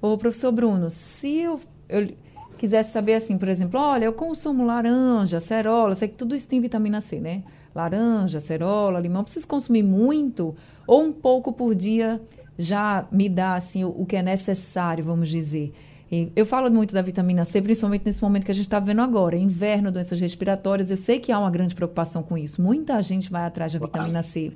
Ô, 0.00 0.16
professor 0.16 0.50
Bruno, 0.50 0.88
se 0.88 1.38
eu, 1.38 1.60
eu 1.88 2.14
quisesse 2.60 2.92
saber 2.92 3.14
assim, 3.14 3.38
por 3.38 3.48
exemplo, 3.48 3.80
olha, 3.80 4.04
eu 4.04 4.12
consumo 4.12 4.66
laranja, 4.66 5.38
acerola, 5.38 5.94
sei 5.94 6.08
que 6.08 6.14
tudo 6.14 6.36
isso 6.36 6.46
tem 6.46 6.60
vitamina 6.60 7.00
C, 7.00 7.18
né? 7.18 7.42
Laranja, 7.74 8.36
acerola, 8.36 9.00
limão, 9.00 9.22
preciso 9.22 9.48
consumir 9.48 9.82
muito 9.82 10.54
ou 10.86 11.02
um 11.02 11.10
pouco 11.10 11.54
por 11.54 11.74
dia 11.74 12.20
já 12.58 13.08
me 13.10 13.30
dá 13.30 13.54
assim 13.54 13.82
o, 13.82 13.88
o 13.88 14.04
que 14.04 14.14
é 14.14 14.22
necessário, 14.22 15.02
vamos 15.02 15.30
dizer. 15.30 15.72
E 16.12 16.30
eu 16.36 16.44
falo 16.44 16.70
muito 16.70 16.92
da 16.92 17.00
vitamina 17.00 17.46
C, 17.46 17.62
principalmente 17.62 18.04
nesse 18.04 18.22
momento 18.22 18.44
que 18.44 18.50
a 18.50 18.54
gente 18.54 18.66
está 18.66 18.78
vivendo 18.78 19.00
agora, 19.00 19.38
inverno, 19.38 19.90
doenças 19.90 20.20
respiratórias. 20.20 20.90
Eu 20.90 20.98
sei 20.98 21.18
que 21.18 21.32
há 21.32 21.38
uma 21.38 21.50
grande 21.50 21.74
preocupação 21.74 22.22
com 22.22 22.36
isso. 22.36 22.60
Muita 22.60 23.00
gente 23.00 23.30
vai 23.30 23.44
atrás 23.46 23.72
da 23.72 23.78
vitamina 23.78 24.22
C. 24.22 24.52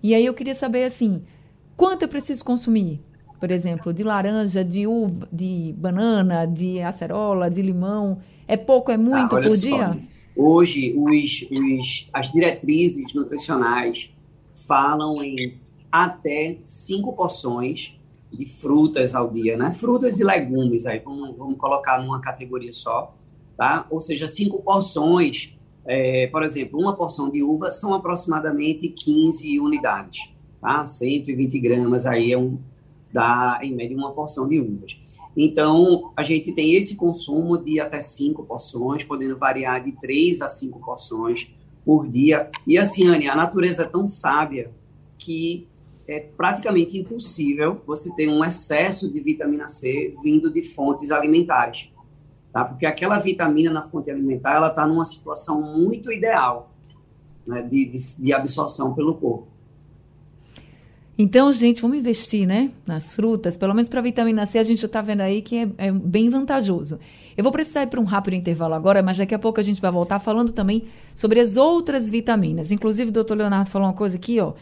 E 0.00 0.14
aí 0.14 0.24
eu 0.24 0.34
queria 0.34 0.54
saber 0.54 0.84
assim, 0.84 1.24
quanto 1.76 2.02
eu 2.02 2.08
preciso 2.08 2.44
consumir? 2.44 3.00
Por 3.38 3.50
exemplo, 3.50 3.92
de 3.92 4.02
laranja, 4.02 4.64
de 4.64 4.86
uva, 4.86 5.28
de 5.32 5.74
banana, 5.76 6.46
de 6.46 6.80
acerola, 6.80 7.50
de 7.50 7.62
limão, 7.62 8.18
é 8.48 8.56
pouco, 8.56 8.90
é 8.90 8.96
muito 8.96 9.36
ah, 9.36 9.40
por 9.40 9.44
só, 9.44 9.56
dia? 9.56 9.98
Hoje, 10.36 10.94
os, 10.96 11.46
os, 11.50 12.08
as 12.12 12.30
diretrizes 12.30 13.12
nutricionais 13.14 14.10
falam 14.52 15.22
em 15.22 15.58
até 15.90 16.58
cinco 16.64 17.12
porções 17.12 17.96
de 18.32 18.44
frutas 18.44 19.14
ao 19.14 19.30
dia, 19.30 19.56
né? 19.56 19.72
Frutas 19.72 20.20
e 20.20 20.24
legumes, 20.24 20.86
aí 20.86 20.98
vamos, 20.98 21.36
vamos 21.36 21.56
colocar 21.56 22.02
numa 22.02 22.20
categoria 22.20 22.72
só, 22.72 23.14
tá? 23.56 23.86
Ou 23.90 24.00
seja, 24.00 24.26
cinco 24.28 24.62
porções, 24.62 25.54
é, 25.84 26.26
por 26.26 26.42
exemplo, 26.42 26.78
uma 26.78 26.94
porção 26.94 27.30
de 27.30 27.42
uva 27.42 27.70
são 27.70 27.94
aproximadamente 27.94 28.88
15 28.88 29.58
unidades, 29.58 30.30
tá? 30.60 30.84
120 30.84 31.58
gramas 31.60 32.04
aí 32.04 32.32
é 32.32 32.38
um, 32.38 32.58
dá, 33.12 33.58
em 33.62 33.74
média, 33.74 33.96
uma 33.96 34.12
porção 34.12 34.48
de 34.48 34.60
uvas. 34.60 34.98
Então, 35.36 36.12
a 36.16 36.22
gente 36.22 36.52
tem 36.52 36.74
esse 36.74 36.96
consumo 36.96 37.58
de 37.58 37.78
até 37.78 38.00
cinco 38.00 38.44
porções, 38.44 39.04
podendo 39.04 39.36
variar 39.36 39.82
de 39.82 39.92
três 39.92 40.40
a 40.40 40.48
cinco 40.48 40.80
porções 40.80 41.50
por 41.84 42.08
dia. 42.08 42.48
E 42.66 42.78
assim, 42.78 43.06
Anne, 43.06 43.28
a 43.28 43.36
natureza 43.36 43.82
é 43.82 43.86
tão 43.86 44.08
sábia 44.08 44.70
que 45.18 45.68
é 46.08 46.20
praticamente 46.20 46.98
impossível 46.98 47.80
você 47.86 48.14
ter 48.14 48.28
um 48.28 48.44
excesso 48.44 49.12
de 49.12 49.20
vitamina 49.20 49.68
C 49.68 50.14
vindo 50.22 50.50
de 50.50 50.62
fontes 50.62 51.10
alimentares, 51.10 51.90
tá? 52.52 52.64
Porque 52.64 52.86
aquela 52.86 53.18
vitamina 53.18 53.70
na 53.70 53.82
fonte 53.82 54.10
alimentar, 54.10 54.56
ela 54.56 54.68
está 54.68 54.86
numa 54.86 55.04
situação 55.04 55.60
muito 55.60 56.12
ideal 56.12 56.72
né, 57.46 57.62
de, 57.62 57.84
de, 57.86 58.22
de 58.22 58.32
absorção 58.32 58.94
pelo 58.94 59.14
corpo. 59.14 59.48
Então, 61.18 61.50
gente, 61.50 61.80
vamos 61.80 61.96
investir, 61.96 62.46
né? 62.46 62.70
Nas 62.86 63.14
frutas, 63.14 63.56
pelo 63.56 63.72
menos 63.72 63.88
para 63.88 64.02
vitamina 64.02 64.44
C, 64.44 64.58
a 64.58 64.62
gente 64.62 64.82
já 64.82 64.86
está 64.86 65.00
vendo 65.00 65.22
aí 65.22 65.40
que 65.40 65.56
é, 65.56 65.68
é, 65.78 65.90
bem 65.90 66.28
vantajoso. 66.28 66.98
Eu 67.34 67.42
vou 67.42 67.50
precisar 67.50 67.84
ir 67.84 67.86
para 67.86 68.00
um 68.00 68.04
rápido 68.04 68.34
intervalo 68.34 68.74
agora, 68.74 69.02
mas 69.02 69.16
daqui 69.16 69.34
a 69.34 69.38
pouco 69.38 69.58
a 69.58 69.62
gente 69.62 69.80
vai 69.80 69.90
voltar 69.90 70.18
falando 70.18 70.52
também 70.52 70.84
sobre 71.14 71.40
as 71.40 71.56
outras 71.56 72.10
vitaminas. 72.10 72.70
Inclusive, 72.70 73.08
o 73.08 73.12
doutor 73.12 73.38
Leonardo 73.38 73.70
falou 73.70 73.88
uma 73.88 73.94
coisa 73.94 74.16
aqui, 74.16 74.38
ó. 74.40 74.52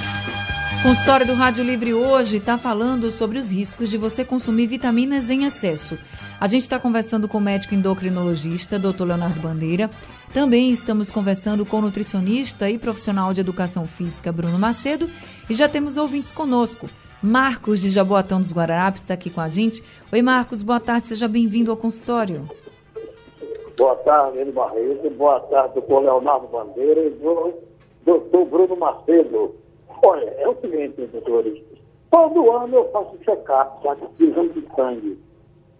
Consultório 0.83 1.27
do 1.27 1.35
Rádio 1.35 1.63
Livre 1.63 1.93
hoje 1.93 2.37
está 2.37 2.57
falando 2.57 3.11
sobre 3.11 3.37
os 3.37 3.51
riscos 3.51 3.87
de 3.87 3.99
você 3.99 4.25
consumir 4.25 4.65
vitaminas 4.65 5.29
em 5.29 5.45
excesso. 5.45 5.95
A 6.39 6.47
gente 6.47 6.63
está 6.63 6.79
conversando 6.79 7.27
com 7.27 7.37
o 7.37 7.41
médico 7.41 7.75
endocrinologista, 7.75 8.79
Dr. 8.79 9.03
Leonardo 9.03 9.39
Bandeira. 9.39 9.91
Também 10.33 10.71
estamos 10.71 11.11
conversando 11.11 11.67
com 11.67 11.77
o 11.77 11.81
nutricionista 11.81 12.67
e 12.67 12.79
profissional 12.79 13.31
de 13.31 13.41
educação 13.41 13.85
física, 13.85 14.31
Bruno 14.31 14.57
Macedo. 14.57 15.05
E 15.47 15.53
já 15.53 15.69
temos 15.69 15.97
ouvintes 15.97 16.31
conosco. 16.31 16.89
Marcos 17.21 17.79
de 17.79 17.91
Jaboatão 17.91 18.41
dos 18.41 18.51
Guararapes 18.51 19.03
está 19.03 19.13
aqui 19.13 19.29
com 19.29 19.39
a 19.39 19.47
gente. 19.47 19.83
Oi, 20.11 20.23
Marcos, 20.23 20.63
boa 20.63 20.79
tarde, 20.79 21.09
seja 21.09 21.27
bem-vindo 21.27 21.69
ao 21.69 21.77
consultório. 21.77 22.49
Boa 23.77 23.95
tarde, 23.97 24.39
Ele 24.39 24.51
Barreto. 24.51 25.11
Boa 25.11 25.41
tarde, 25.41 25.75
doutor 25.75 25.99
Leonardo 25.99 26.47
Bandeira 26.47 27.01
e 27.01 27.11
doutor 28.03 28.45
Bruno 28.45 28.75
Macedo. 28.75 29.61
Olha, 30.05 30.29
é 30.37 30.47
o 30.47 30.55
seguinte, 30.55 31.05
doutores. 31.07 31.61
Todo 32.09 32.51
ano 32.51 32.75
eu 32.75 32.91
faço 32.91 33.17
check-up, 33.23 33.87
de 34.17 34.25
exame 34.25 34.49
de 34.49 34.75
sangue. 34.75 35.19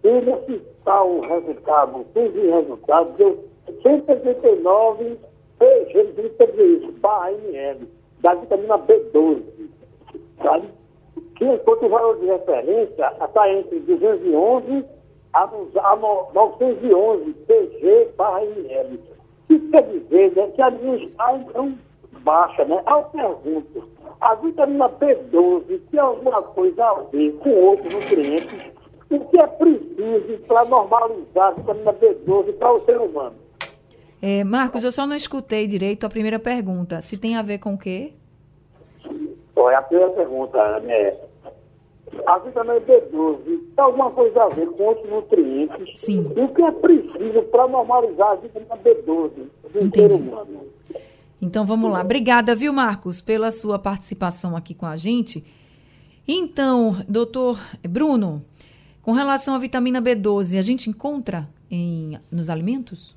E 0.04 0.08
nesse 0.08 0.62
tal 0.84 1.20
resultado, 1.20 2.06
fiz 2.14 2.34
o 2.34 2.50
resultado, 2.50 3.12
deu 3.16 3.44
189 3.82 5.18
PG, 5.58 6.62
isso, 6.62 6.92
barra 7.00 7.32
ML, 7.32 7.88
da 8.20 8.34
vitamina 8.34 8.78
B12, 8.78 9.42
sabe? 10.42 10.68
Que 11.36 11.44
enquanto 11.44 11.86
o 11.86 11.88
valor 11.88 12.18
de 12.18 12.26
referência 12.26 13.12
está 13.20 13.52
entre 13.52 13.80
211 13.80 14.84
a, 15.32 15.44
a 15.44 15.96
911 16.34 17.32
PG 17.32 18.08
barra 18.16 18.44
ML. 18.44 19.00
Isso 19.50 19.70
quer 19.70 19.82
dizer 19.82 20.32
né, 20.34 20.50
que 20.54 20.62
a 20.62 20.70
minha 20.70 20.96
está 20.96 21.36
então 21.36 21.76
baixa, 22.22 22.64
né? 22.64 22.82
Eu 22.86 23.02
pergunto, 23.04 23.88
a 24.20 24.34
vitamina 24.36 24.88
B12 24.88 25.80
tem 25.90 26.00
alguma 26.00 26.42
coisa 26.42 26.84
a 26.84 26.94
ver 27.10 27.32
com 27.38 27.50
outros 27.50 27.92
nutrientes? 27.92 28.72
O 29.10 29.20
que 29.20 29.38
é 29.38 29.46
preciso 29.46 30.38
para 30.46 30.64
normalizar 30.64 31.48
a 31.48 31.50
vitamina 31.50 31.92
B12 31.92 32.52
para 32.54 32.72
o 32.72 32.84
ser 32.84 32.98
humano? 32.98 33.34
É, 34.22 34.44
Marcos, 34.44 34.84
eu 34.84 34.92
só 34.92 35.06
não 35.06 35.16
escutei 35.16 35.66
direito 35.66 36.06
a 36.06 36.08
primeira 36.08 36.38
pergunta. 36.38 37.00
Se 37.00 37.18
tem 37.18 37.36
a 37.36 37.42
ver 37.42 37.58
com 37.58 37.74
o 37.74 37.78
quê? 37.78 38.12
Olha, 39.56 39.78
a 39.78 39.82
primeira 39.82 40.12
pergunta 40.12 40.58
é 40.86 41.16
a 42.26 42.38
vitamina 42.38 42.80
B12 42.80 43.44
tem 43.44 43.84
alguma 43.84 44.10
coisa 44.10 44.42
a 44.42 44.48
ver 44.48 44.66
com 44.66 44.84
outros 44.84 45.10
nutrientes? 45.10 46.00
Sim. 46.00 46.32
o 46.36 46.48
que 46.48 46.62
é 46.62 46.70
preciso 46.70 47.42
para 47.50 47.68
normalizar 47.68 48.32
a 48.32 48.34
vitamina 48.36 48.76
B12 48.76 49.30
do 49.72 49.80
Entendi. 49.80 49.92
ser 49.92 50.12
humano? 50.12 50.51
Então 51.42 51.66
vamos 51.66 51.90
lá. 51.90 52.02
Obrigada, 52.02 52.54
viu, 52.54 52.72
Marcos, 52.72 53.20
pela 53.20 53.50
sua 53.50 53.76
participação 53.76 54.56
aqui 54.56 54.74
com 54.74 54.86
a 54.86 54.94
gente. 54.94 55.44
Então, 56.26 57.04
doutor 57.08 57.60
Bruno, 57.82 58.40
com 59.02 59.10
relação 59.10 59.56
à 59.56 59.58
vitamina 59.58 60.00
B12, 60.00 60.56
a 60.56 60.62
gente 60.62 60.88
encontra 60.88 61.48
em, 61.68 62.16
nos 62.30 62.48
alimentos? 62.48 63.16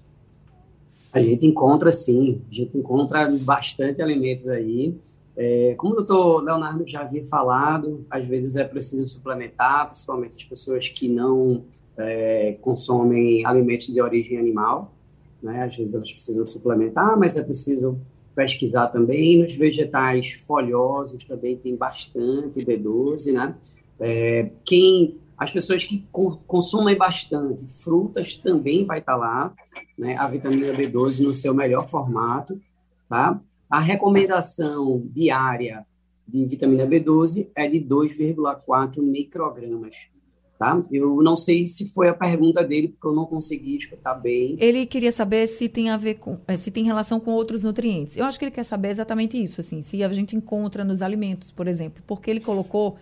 A 1.14 1.22
gente 1.22 1.46
encontra 1.46 1.92
sim, 1.92 2.42
a 2.50 2.54
gente 2.54 2.76
encontra 2.76 3.32
bastante 3.42 4.02
alimentos 4.02 4.50
aí. 4.50 4.98
É, 5.38 5.76
como 5.78 5.94
o 5.94 5.98
doutor 5.98 6.44
Leonardo 6.44 6.84
já 6.88 7.02
havia 7.02 7.28
falado, 7.28 8.08
às 8.10 8.26
vezes 8.26 8.56
é 8.56 8.64
preciso 8.64 9.08
suplementar, 9.08 9.86
principalmente 9.86 10.36
as 10.36 10.44
pessoas 10.44 10.90
que 10.90 11.08
não 11.08 11.64
é, 11.96 12.58
consomem 12.60 13.46
alimentos 13.46 13.86
de 13.86 14.02
origem 14.02 14.40
animal. 14.40 14.96
Né? 15.44 15.64
Às 15.64 15.78
vezes 15.78 15.94
elas 15.94 16.12
precisam 16.12 16.48
suplementar, 16.48 17.16
mas 17.20 17.38
é 17.38 17.44
preciso 17.44 18.00
pesquisar 18.36 18.88
também. 18.88 19.42
Nos 19.42 19.56
vegetais 19.56 20.34
folhosos 20.34 21.24
também 21.24 21.58
tem 21.58 21.76
bastante 21.76 22.64
B12, 22.64 23.32
né? 23.32 23.56
É, 24.00 24.52
quem, 24.66 25.18
as 25.38 25.52
pessoas 25.52 25.84
que 25.84 26.06
consomem 26.46 26.98
bastante 26.98 27.66
frutas 27.84 28.36
também 28.36 28.86
vai 28.86 29.00
estar 29.00 29.16
lá, 29.16 29.54
né? 29.98 30.16
A 30.18 30.28
vitamina 30.28 30.74
B12 30.74 31.24
no 31.24 31.34
seu 31.34 31.54
melhor 31.54 31.88
formato, 31.88 32.60
tá? 33.08 33.40
A 33.70 33.80
recomendação 33.80 35.02
diária 35.12 35.86
de 36.28 36.46
vitamina 36.46 36.86
B12 36.86 37.50
é 37.56 37.68
de 37.68 37.80
2,4 37.80 39.02
microgramas 39.02 40.10
tá? 40.58 40.82
Eu 40.92 41.22
não 41.22 41.36
sei 41.36 41.68
se 41.68 41.90
foi 41.90 42.08
a 42.08 42.14
pergunta 42.14 42.64
dele, 42.64 42.90
porque 42.90 43.08
eu 43.08 43.14
não 43.14 43.26
consegui 43.26 43.78
escutar 43.78 44.16
bem. 44.16 44.56
Ele 44.60 44.86
queria 44.86 45.12
saber 45.12 45.48
se 45.48 45.68
tem 45.68 45.90
a 45.90 45.98
ver 45.98 46.16
com, 46.16 46.38
eh, 46.48 46.58
se 46.58 46.72
tem 46.72 46.84
relação 46.84 47.20
com 47.20 47.32
outros 47.32 47.64
nutrientes. 47.64 48.16
Eu 48.16 48.26
acho 48.26 48.40
que 48.40 48.46
ele 48.46 48.52
quer 48.52 48.64
saber 48.64 48.90
exatamente 48.90 49.42
isso, 49.42 49.60
assim, 49.60 49.82
se 49.82 50.04
a 50.04 50.12
gente 50.14 50.36
encontra 50.36 50.84
nos 50.84 51.02
alimentos, 51.02 51.52
por 51.52 51.68
exemplo, 51.68 52.02
porque 52.08 52.30
ele 52.30 52.40
colocou 52.40 52.98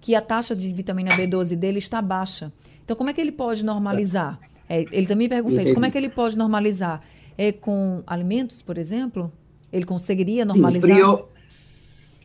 que 0.00 0.14
a 0.14 0.20
taxa 0.20 0.54
de 0.54 0.72
vitamina 0.72 1.16
B12 1.16 1.56
dele 1.56 1.78
está 1.78 2.00
baixa. 2.00 2.52
Então, 2.84 2.96
como 2.96 3.10
é 3.10 3.14
que 3.14 3.20
ele 3.20 3.32
pode 3.32 3.64
normalizar? 3.64 4.38
É, 4.68 4.84
ele 4.92 5.06
também 5.06 5.28
pergunta 5.28 5.54
Entendi. 5.54 5.68
isso, 5.68 5.74
como 5.74 5.86
é 5.86 5.90
que 5.90 5.98
ele 5.98 6.08
pode 6.08 6.36
normalizar? 6.36 7.02
É 7.36 7.52
com 7.52 8.02
alimentos, 8.06 8.62
por 8.62 8.78
exemplo? 8.78 9.32
Ele 9.72 9.84
conseguiria 9.84 10.44
normalizar? 10.44 10.88
Sim, 10.88 10.94
prior... 10.94 11.28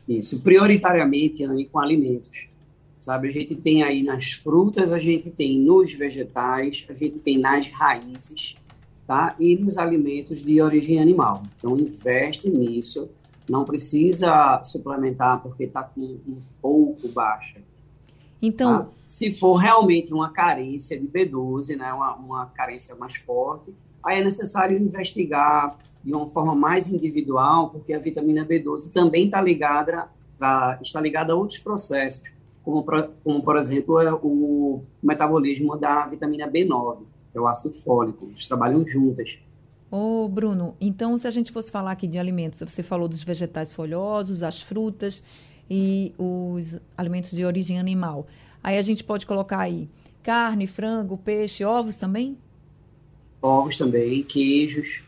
Isso, 0.08 0.40
prioritariamente 0.42 1.46
com 1.72 1.80
alimentos 1.80 2.30
sabe? 3.00 3.30
A 3.30 3.32
gente 3.32 3.56
tem 3.56 3.82
aí 3.82 4.04
nas 4.04 4.32
frutas, 4.32 4.92
a 4.92 5.00
gente 5.00 5.30
tem 5.30 5.58
nos 5.60 5.94
vegetais, 5.94 6.86
a 6.90 6.94
gente 6.94 7.18
tem 7.20 7.38
nas 7.38 7.70
raízes, 7.72 8.56
tá? 9.08 9.36
E 9.40 9.56
nos 9.56 9.78
alimentos 9.78 10.44
de 10.44 10.62
origem 10.62 11.00
animal. 11.00 11.44
Então, 11.58 11.78
investe 11.80 12.50
nisso. 12.50 13.10
Não 13.50 13.66
precisa 13.66 14.62
suplementar 14.64 15.42
porque 15.42 15.64
está 15.64 15.82
com 15.82 16.02
um 16.02 16.42
pouco 16.62 17.08
baixa. 17.08 17.60
Então, 18.42 18.84
tá? 18.84 18.90
se 19.08 19.32
for 19.32 19.56
realmente 19.56 20.14
uma 20.14 20.32
carência 20.32 21.00
de 21.00 21.08
B12, 21.08 21.76
né, 21.76 21.92
uma, 21.92 22.16
uma 22.16 22.46
carência 22.48 22.96
mais 22.96 23.16
forte, 23.16 23.74
aí 24.06 24.20
é 24.20 24.24
necessário 24.24 24.78
investigar 24.78 25.78
de 26.04 26.14
uma 26.14 26.28
forma 26.28 26.56
mais 26.56 26.88
individual, 26.90 27.70
porque 27.70 27.94
a 27.94 28.00
vitamina 28.00 28.46
B12 28.46 28.92
também 28.92 29.26
está 29.26 29.42
ligada, 29.42 30.08
a, 30.40 30.78
está 30.82 31.02
ligada 31.02 31.34
a 31.34 31.36
outros 31.36 31.60
processos, 31.60 32.22
como, 32.64 32.84
como 33.24 33.44
por 33.44 33.58
exemplo, 33.58 34.00
é 34.00 34.14
o 34.14 34.84
metabolismo 35.02 35.76
da 35.78 36.06
vitamina 36.06 36.48
B9, 36.48 37.00
que 37.32 37.38
é 37.38 37.42
o 37.42 37.48
ácido 37.48 37.74
fólico. 37.74 38.28
Eles 38.28 38.48
trabalham 38.48 38.86
juntas. 38.88 39.40
Ô, 39.92 40.28
Bruno, 40.28 40.76
então 40.80 41.18
se 41.18 41.28
a 41.28 41.32
gente 41.32 41.52
fosse 41.52 41.72
falar 41.72 41.92
aqui 41.92 42.08
de 42.08 42.20
alimentos, 42.20 42.60
você 42.60 42.84
falou 42.84 43.08
dos 43.08 43.24
vegetais 43.24 43.74
folhosos, 43.74 44.44
as 44.44 44.62
frutas 44.62 45.24
e 45.70 46.14
os 46.18 46.78
alimentos 46.96 47.32
de 47.32 47.44
origem 47.44 47.80
animal. 47.80 48.28
Aí 48.64 48.78
a 48.78 48.82
gente 48.82 49.04
pode 49.04 49.26
colocar 49.26 49.60
aí 49.60 49.90
carne, 50.22 50.68
frango, 50.68 51.18
peixe, 51.18 51.64
ovos 51.64 51.98
também? 51.98 52.38
Ovos 53.42 53.78
também, 53.78 54.22
queijos, 54.22 55.02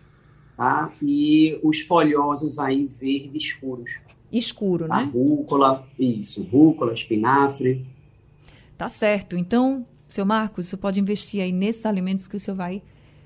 tá? 0.57 0.91
E 1.01 1.59
os 1.63 1.81
folhosos 1.81 2.57
aí 2.57 2.87
verdes 2.87 3.43
escuros. 3.43 3.91
Escuro, 4.31 4.85
a 4.89 4.97
né? 4.97 5.11
Rúcula, 5.13 5.85
isso, 5.99 6.41
rúcula, 6.43 6.93
espinafre. 6.93 7.85
Tá 8.77 8.87
certo. 8.87 9.35
Então, 9.35 9.85
seu 10.07 10.25
Marcos, 10.25 10.67
você 10.67 10.77
pode 10.77 10.99
investir 10.99 11.41
aí 11.41 11.51
nesses 11.51 11.85
alimentos 11.85 12.27
que 12.27 12.35
o 12.35 12.39
senhor 12.39 12.55
vai 12.55 12.81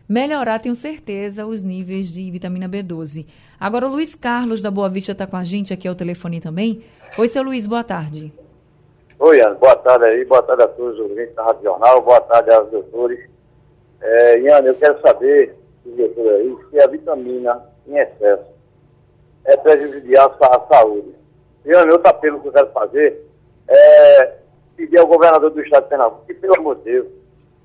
melhorar, 0.07 0.59
tenho 0.59 0.75
certeza, 0.75 1.45
os 1.45 1.63
níveis 1.63 2.11
de 2.13 2.29
vitamina 2.29 2.67
B12. 2.69 3.25
Agora, 3.59 3.87
o 3.87 3.91
Luiz 3.91 4.15
Carlos 4.15 4.61
da 4.61 4.69
Boa 4.69 4.89
Vista 4.89 5.11
está 5.11 5.25
com 5.25 5.35
a 5.35 5.43
gente 5.43 5.73
aqui 5.73 5.87
ao 5.87 5.95
telefone 5.95 6.39
também. 6.39 6.83
Oi, 7.17 7.27
seu 7.27 7.43
Luiz, 7.43 7.65
boa 7.65 7.83
tarde. 7.83 8.33
Oi, 9.17 9.39
Ana, 9.39 9.55
boa 9.55 9.75
tarde 9.75 10.05
aí, 10.05 10.25
boa 10.25 10.43
tarde 10.43 10.63
a 10.63 10.67
todos 10.67 10.99
os 10.99 11.09
ouvintes 11.09 11.33
da 11.35 11.43
Rádio 11.43 11.63
Jornal, 11.63 12.01
boa 12.01 12.21
tarde 12.21 12.51
aos 12.51 12.69
doutores. 12.69 13.19
É, 14.01 14.39
Iana, 14.41 14.67
eu 14.67 14.75
quero 14.75 14.99
saber, 15.01 15.55
doutor 15.85 16.33
aí, 16.33 16.55
se 16.69 16.79
a 16.79 16.87
vitamina 16.87 17.63
em 17.87 17.97
excesso 17.97 18.54
é, 19.45 19.57
prejudicial 19.57 20.35
à 20.41 20.59
saúde. 20.73 21.15
E 21.65 21.75
outro 21.75 22.07
apelo 22.07 22.39
que 22.41 22.47
eu 22.47 22.51
quero 22.51 22.71
fazer 22.71 23.25
é 23.67 24.33
pedir 24.75 24.99
ao 24.99 25.07
governador 25.07 25.49
do 25.49 25.61
estado 25.61 25.83
de 25.83 25.89
Pernambuco 25.89 26.25
que, 26.27 26.33
pelo 26.33 26.59
amor 26.59 26.75
de 26.77 26.83
Deus, 26.83 27.07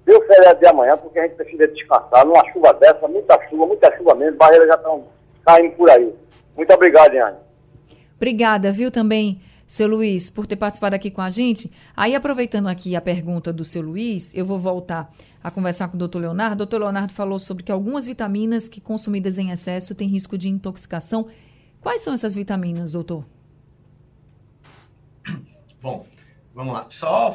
dê 0.07 0.15
o 0.15 0.23
feriado 0.23 0.61
de 0.61 0.67
amanhã, 0.67 0.97
porque 0.97 1.19
a 1.19 1.23
gente 1.23 1.37
precisa 1.37 1.69
descansar 1.69 2.25
numa 2.25 2.45
chuva 2.53 2.73
dessa, 2.75 3.07
muita 3.07 3.49
chuva, 3.49 3.67
muita 3.67 3.97
chuva 3.97 4.15
mesmo, 4.15 4.39
barreiras 4.39 4.69
já 4.69 4.75
estão 4.75 5.05
caindo 5.45 5.75
por 5.77 5.91
aí. 5.91 6.15
Muito 6.57 6.73
obrigado, 6.73 7.15
Iane. 7.15 7.37
Obrigada, 8.17 8.73
viu, 8.73 8.91
também, 8.91 9.41
seu 9.67 9.87
Luiz, 9.87 10.29
por 10.31 10.47
ter 10.47 10.57
participado 10.57 10.95
aqui 10.95 11.11
com 11.11 11.23
a 11.23 11.31
gente. 11.31 11.71
Aí, 11.97 12.15
aproveitando 12.15 12.69
aqui 12.69 12.97
a 12.97 13.01
pergunta 13.01 13.53
do 13.53 13.65
seu 13.65 13.83
Luiz, 13.83 14.35
eu 14.35 14.45
vou 14.45 14.59
voltar 14.59 15.11
a 15.43 15.51
conversar 15.51 15.89
com 15.89 15.97
o 15.97 15.99
doutor 15.99 16.21
Leonardo. 16.21 16.55
O 16.55 16.59
doutor 16.59 16.81
Leonardo 16.81 17.13
falou 17.13 17.39
sobre 17.39 17.63
que 17.63 17.73
algumas 17.73 18.07
vitaminas 18.07 18.69
que 18.69 18.81
consumidas 18.81 19.39
em 19.39 19.51
excesso 19.51 19.95
têm 19.95 20.09
risco 20.09 20.37
de 20.37 20.49
intoxicação 20.49 21.29
Quais 21.81 22.03
são 22.03 22.13
essas 22.13 22.35
vitaminas, 22.35 22.93
doutor? 22.93 23.25
Bom, 25.81 26.07
vamos 26.55 26.75
lá. 26.75 26.87
Só 26.91 27.35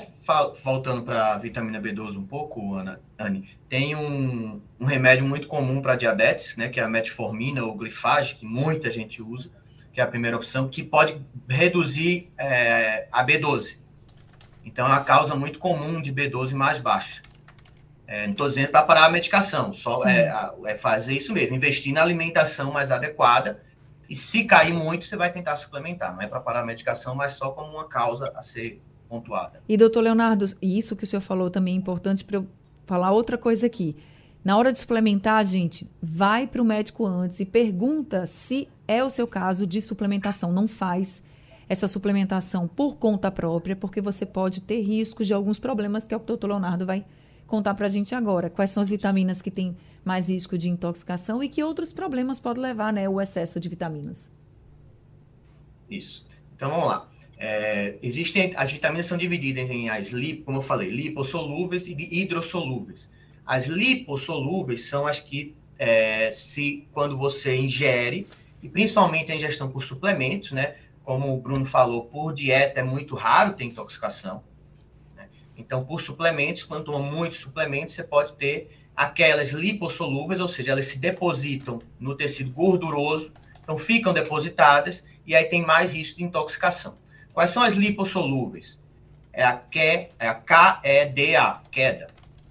voltando 0.64 1.02
para 1.02 1.34
a 1.34 1.38
vitamina 1.38 1.82
B12 1.82 2.16
um 2.18 2.26
pouco, 2.26 2.76
Ana, 2.76 3.00
Anne, 3.18 3.50
tem 3.68 3.96
um, 3.96 4.62
um 4.80 4.86
remédio 4.86 5.26
muito 5.26 5.48
comum 5.48 5.82
para 5.82 5.96
diabetes, 5.96 6.56
né, 6.56 6.70
que 6.70 6.80
é 6.80 6.84
a 6.84 6.88
metformina 6.88 7.64
ou 7.64 7.76
glifage, 7.76 8.36
que 8.36 8.46
muita 8.46 8.92
gente 8.92 9.22
usa, 9.22 9.50
que 9.92 10.00
é 10.00 10.04
a 10.04 10.08
primeira 10.08 10.38
opção, 10.38 10.70
que 10.70 10.84
pode 10.84 11.20
reduzir 11.50 12.32
é, 12.38 13.08
a 13.12 13.26
B12. 13.26 13.78
Então, 14.64 14.86
é 14.86 14.90
uma 14.90 15.04
causa 15.04 15.36
muito 15.36 15.58
comum 15.58 16.00
de 16.00 16.14
B12 16.14 16.54
mais 16.54 16.80
baixa. 16.80 17.24
É, 18.08 18.26
não 18.26 18.34
estou 18.34 18.48
dizendo 18.48 18.70
para 18.70 18.84
parar 18.84 19.06
a 19.06 19.10
medicação, 19.10 19.74
só 19.74 20.08
é, 20.08 20.32
é, 20.66 20.78
fazer 20.78 21.16
isso 21.16 21.34
mesmo, 21.34 21.56
investir 21.56 21.92
na 21.92 22.04
alimentação 22.04 22.72
mais 22.72 22.92
adequada 22.92 23.65
e 24.10 24.16
se 24.16 24.44
cair 24.44 24.74
muito, 24.74 25.06
você 25.06 25.16
vai 25.16 25.32
tentar 25.32 25.56
suplementar. 25.56 26.14
Não 26.14 26.22
é 26.22 26.28
para 26.28 26.40
parar 26.40 26.62
a 26.62 26.66
medicação, 26.66 27.16
mas 27.16 27.34
só 27.34 27.52
como 27.52 27.72
uma 27.72 27.88
causa 27.88 28.32
a 28.36 28.44
ser 28.44 28.82
pontuada. 29.10 29.62
E, 29.68 29.78
doutor 29.78 30.02
Leonardo, 30.02 30.46
isso 30.62 30.96
que 30.96 31.04
o 31.04 31.08
senhor 31.08 31.22
falou 31.22 31.50
também 31.50 31.76
é 31.76 31.78
importante 31.78 32.24
para 32.24 32.38
eu 32.38 32.48
falar 32.86 33.12
outra 33.12 33.38
coisa 33.38 33.66
aqui. 33.66 33.96
Na 34.44 34.58
hora 34.58 34.72
de 34.72 34.78
suplementar, 34.80 35.44
gente, 35.44 35.90
vai 36.02 36.46
para 36.46 36.62
o 36.62 36.66
médico 36.66 37.06
antes 37.06 37.40
e 37.40 37.46
pergunta 37.46 38.28
se 38.28 38.70
é 38.88 39.04
o 39.04 39.10
seu 39.10 39.28
caso 39.28 39.66
de 39.66 39.82
suplementação. 39.82 40.52
Não 40.52 40.68
faz 40.68 41.24
essa 41.68 41.88
suplementação 41.88 42.68
por 42.68 42.96
conta 42.98 43.32
própria, 43.32 43.76
porque 43.76 44.00
você 44.00 44.24
pode 44.24 44.62
ter 44.62 44.82
riscos 44.82 45.26
de 45.26 45.34
alguns 45.34 45.58
problemas, 45.58 46.06
que 46.06 46.14
é 46.14 46.18
o 46.18 46.20
que 46.20 46.26
o 46.26 46.28
doutor 46.28 46.48
Leonardo 46.48 46.86
vai 46.86 47.04
contar 47.48 47.74
para 47.74 47.88
a 47.88 47.90
gente 47.90 48.14
agora. 48.14 48.50
Quais 48.50 48.70
são 48.70 48.82
as 48.82 48.90
vitaminas 48.90 49.42
que 49.42 49.50
têm 49.50 49.76
mais 50.06 50.30
risco 50.30 50.58
de 50.58 50.70
intoxicação 50.70 51.44
e 51.44 51.50
que 51.50 51.64
outros 51.64 51.92
problemas 51.92 52.40
pode 52.40 52.60
levar 52.60 52.94
né, 52.94 53.10
o 53.10 53.20
excesso 53.20 53.60
de 53.60 53.68
vitaminas. 53.68 54.32
Isso. 55.90 56.26
Então 56.56 56.70
vamos 56.70 56.88
lá. 56.88 57.10
É, 57.38 57.98
existem 58.02 58.54
as 58.56 58.72
vitaminas 58.72 59.08
são 59.08 59.18
divididas 59.18 59.70
em 59.70 59.90
as 59.90 60.08
lip, 60.08 60.44
como 60.44 60.60
eu 60.60 60.62
falei, 60.62 60.90
lipossolúveis 60.90 61.86
e 61.88 61.94
hidrossolúveis. 61.94 63.10
As 63.46 63.66
lipossolúveis 63.66 64.88
são 64.88 65.06
as 65.06 65.20
que 65.20 65.56
é, 65.78 66.32
se 66.32 66.88
quando 66.94 67.18
você 67.18 67.56
ingere 67.56 68.26
e 68.64 68.70
principalmente 68.70 69.32
a 69.32 69.36
ingestão 69.36 69.70
por 69.70 69.84
suplementos, 69.84 70.52
né? 70.52 70.76
Como 71.04 71.36
o 71.36 71.40
Bruno 71.40 71.66
falou, 71.66 72.06
por 72.06 72.34
dieta 72.34 72.80
é 72.80 72.84
muito 72.84 73.16
raro 73.16 73.54
ter 73.54 73.66
intoxicação. 73.66 74.42
Né? 75.16 75.30
Então, 75.56 75.86
por 75.86 76.02
suplementos, 76.02 76.64
quando 76.64 76.86
toma 76.86 77.00
muitos 77.00 77.40
suplementos, 77.40 77.94
você 77.94 78.04
pode 78.04 78.34
ter 78.38 78.85
aquelas 78.96 79.50
lipossolúveis, 79.50 80.40
ou 80.40 80.48
seja, 80.48 80.72
elas 80.72 80.86
se 80.86 80.98
depositam 80.98 81.80
no 82.00 82.16
tecido 82.16 82.52
gorduroso, 82.52 83.32
então 83.62 83.78
ficam 83.78 84.14
depositadas 84.14 85.04
e 85.26 85.36
aí 85.36 85.46
tem 85.46 85.66
mais 85.66 85.92
risco 85.92 86.18
de 86.18 86.24
intoxicação. 86.24 86.94
Quais 87.34 87.52
são 87.52 87.64
as 87.64 87.74
lipossolúveis? 87.74 88.80
É 89.34 89.44
a, 89.44 89.58
que, 89.58 89.80
é 89.80 90.28
a 90.28 90.36
KEDA, 90.36 91.62
queda. 91.70 92.08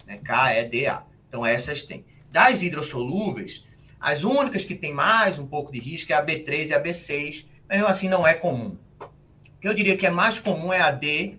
Né? 0.07 0.19
KEDA. 0.19 1.03
Então, 1.29 1.47
essas 1.47 1.83
tem. 1.83 2.05
Das 2.31 2.63
hidrossolúveis, 2.63 3.65
as 3.99 4.23
únicas 4.23 4.65
que 4.65 4.75
têm 4.75 4.93
mais 4.93 5.39
um 5.39 5.47
pouco 5.47 5.73
de 5.73 5.79
risco 5.79 6.13
é 6.13 6.17
a 6.17 6.25
B3 6.25 6.69
e 6.69 6.75
a 6.75 6.83
B6, 6.83 7.47
mas 7.67 7.83
assim 7.85 8.09
não 8.09 8.27
é 8.27 8.35
comum. 8.35 8.77
O 9.01 9.61
que 9.61 9.67
eu 9.67 9.73
diria 9.73 9.97
que 9.97 10.07
é 10.07 10.11
mais 10.11 10.39
comum 10.39 10.71
é 10.71 10.81
a 10.81 10.91
D, 10.91 11.39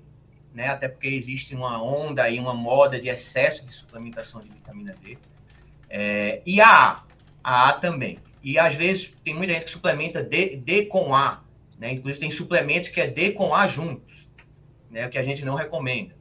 né? 0.55 0.69
até 0.69 0.87
porque 0.87 1.07
existe 1.07 1.53
uma 1.53 1.83
onda 1.83 2.23
aí, 2.23 2.39
uma 2.39 2.53
moda 2.53 2.99
de 2.99 3.09
excesso 3.09 3.65
de 3.65 3.73
suplementação 3.73 4.41
de 4.41 4.49
vitamina 4.49 4.95
D. 5.03 5.17
É, 5.89 6.41
e 6.45 6.61
a 6.61 6.67
A, 6.69 7.03
a 7.43 7.69
A 7.69 7.73
também. 7.73 8.17
E 8.41 8.57
às 8.57 8.75
vezes 8.75 9.11
tem 9.23 9.35
muita 9.35 9.53
gente 9.53 9.65
que 9.65 9.71
suplementa 9.71 10.23
D, 10.23 10.55
D 10.55 10.85
com 10.85 11.13
A, 11.13 11.43
né? 11.77 11.91
Inclusive 11.91 12.21
tem 12.21 12.31
suplementos 12.31 12.89
que 12.89 13.01
é 13.01 13.07
D 13.07 13.31
com 13.31 13.53
A 13.53 13.67
juntos, 13.67 14.15
né? 14.89 15.09
que 15.09 15.17
a 15.17 15.23
gente 15.23 15.43
não 15.43 15.55
recomenda. 15.55 16.15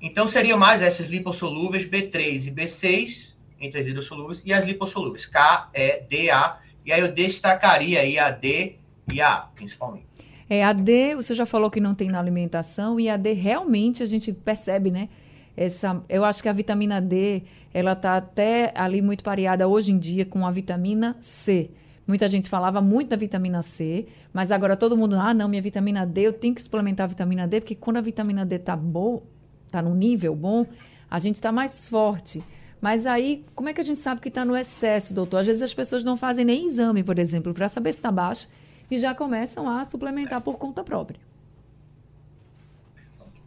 Então 0.00 0.26
seria 0.26 0.56
mais 0.56 0.80
essas 0.80 1.10
lipossolúveis 1.10 1.84
B3 1.84 2.46
e 2.46 2.50
B6, 2.50 3.34
entre 3.60 3.80
as 3.80 3.86
hidrossolúveis, 3.86 4.42
e 4.44 4.52
as 4.52 4.64
lipossolúveis, 4.64 5.26
K, 5.26 5.70
E, 5.74 6.00
D, 6.02 6.30
A. 6.30 6.58
E 6.86 6.92
aí 6.92 7.00
eu 7.00 7.12
destacaria 7.12 8.00
aí 8.00 8.18
a 8.18 8.30
D 8.30 8.76
e 9.10 9.20
a 9.20 9.34
A, 9.34 9.40
principalmente. 9.54 10.13
É, 10.48 10.62
a 10.62 10.72
D, 10.72 11.14
você 11.14 11.34
já 11.34 11.46
falou 11.46 11.70
que 11.70 11.80
não 11.80 11.94
tem 11.94 12.10
na 12.10 12.18
alimentação, 12.18 13.00
e 13.00 13.08
a 13.08 13.16
D 13.16 13.32
realmente 13.32 14.02
a 14.02 14.06
gente 14.06 14.32
percebe, 14.32 14.90
né? 14.90 15.08
Essa, 15.56 16.02
eu 16.08 16.24
acho 16.24 16.42
que 16.42 16.48
a 16.48 16.52
vitamina 16.52 17.00
D, 17.00 17.42
ela 17.72 17.92
está 17.92 18.16
até 18.16 18.72
ali 18.74 19.00
muito 19.00 19.22
pareada 19.22 19.66
hoje 19.68 19.92
em 19.92 19.98
dia 19.98 20.24
com 20.24 20.46
a 20.46 20.50
vitamina 20.50 21.16
C. 21.20 21.70
Muita 22.06 22.28
gente 22.28 22.50
falava 22.50 22.82
muito 22.82 23.08
da 23.08 23.16
vitamina 23.16 23.62
C, 23.62 24.06
mas 24.32 24.50
agora 24.50 24.76
todo 24.76 24.96
mundo, 24.96 25.16
ah, 25.16 25.32
não, 25.32 25.48
minha 25.48 25.62
vitamina 25.62 26.04
D, 26.04 26.22
eu 26.22 26.32
tenho 26.32 26.54
que 26.54 26.60
suplementar 26.60 27.04
a 27.04 27.08
vitamina 27.08 27.48
D, 27.48 27.60
porque 27.60 27.74
quando 27.74 27.96
a 27.96 28.00
vitamina 28.00 28.44
D 28.44 28.56
está 28.56 28.76
boa, 28.76 29.22
está 29.66 29.80
no 29.80 29.94
nível 29.94 30.34
bom, 30.36 30.66
a 31.10 31.18
gente 31.18 31.36
está 31.36 31.50
mais 31.50 31.88
forte. 31.88 32.42
Mas 32.80 33.06
aí, 33.06 33.46
como 33.54 33.70
é 33.70 33.72
que 33.72 33.80
a 33.80 33.84
gente 33.84 34.00
sabe 34.00 34.20
que 34.20 34.28
está 34.28 34.44
no 34.44 34.54
excesso, 34.54 35.14
doutor? 35.14 35.38
Às 35.38 35.46
vezes 35.46 35.62
as 35.62 35.72
pessoas 35.72 36.04
não 36.04 36.16
fazem 36.16 36.44
nem 36.44 36.66
exame, 36.66 37.02
por 37.02 37.18
exemplo, 37.18 37.54
para 37.54 37.68
saber 37.68 37.92
se 37.92 37.98
está 37.98 38.12
baixo, 38.12 38.46
e 38.90 38.98
já 38.98 39.14
começam 39.14 39.68
a 39.68 39.84
suplementar 39.84 40.40
por 40.40 40.58
conta 40.58 40.82
própria. 40.82 41.20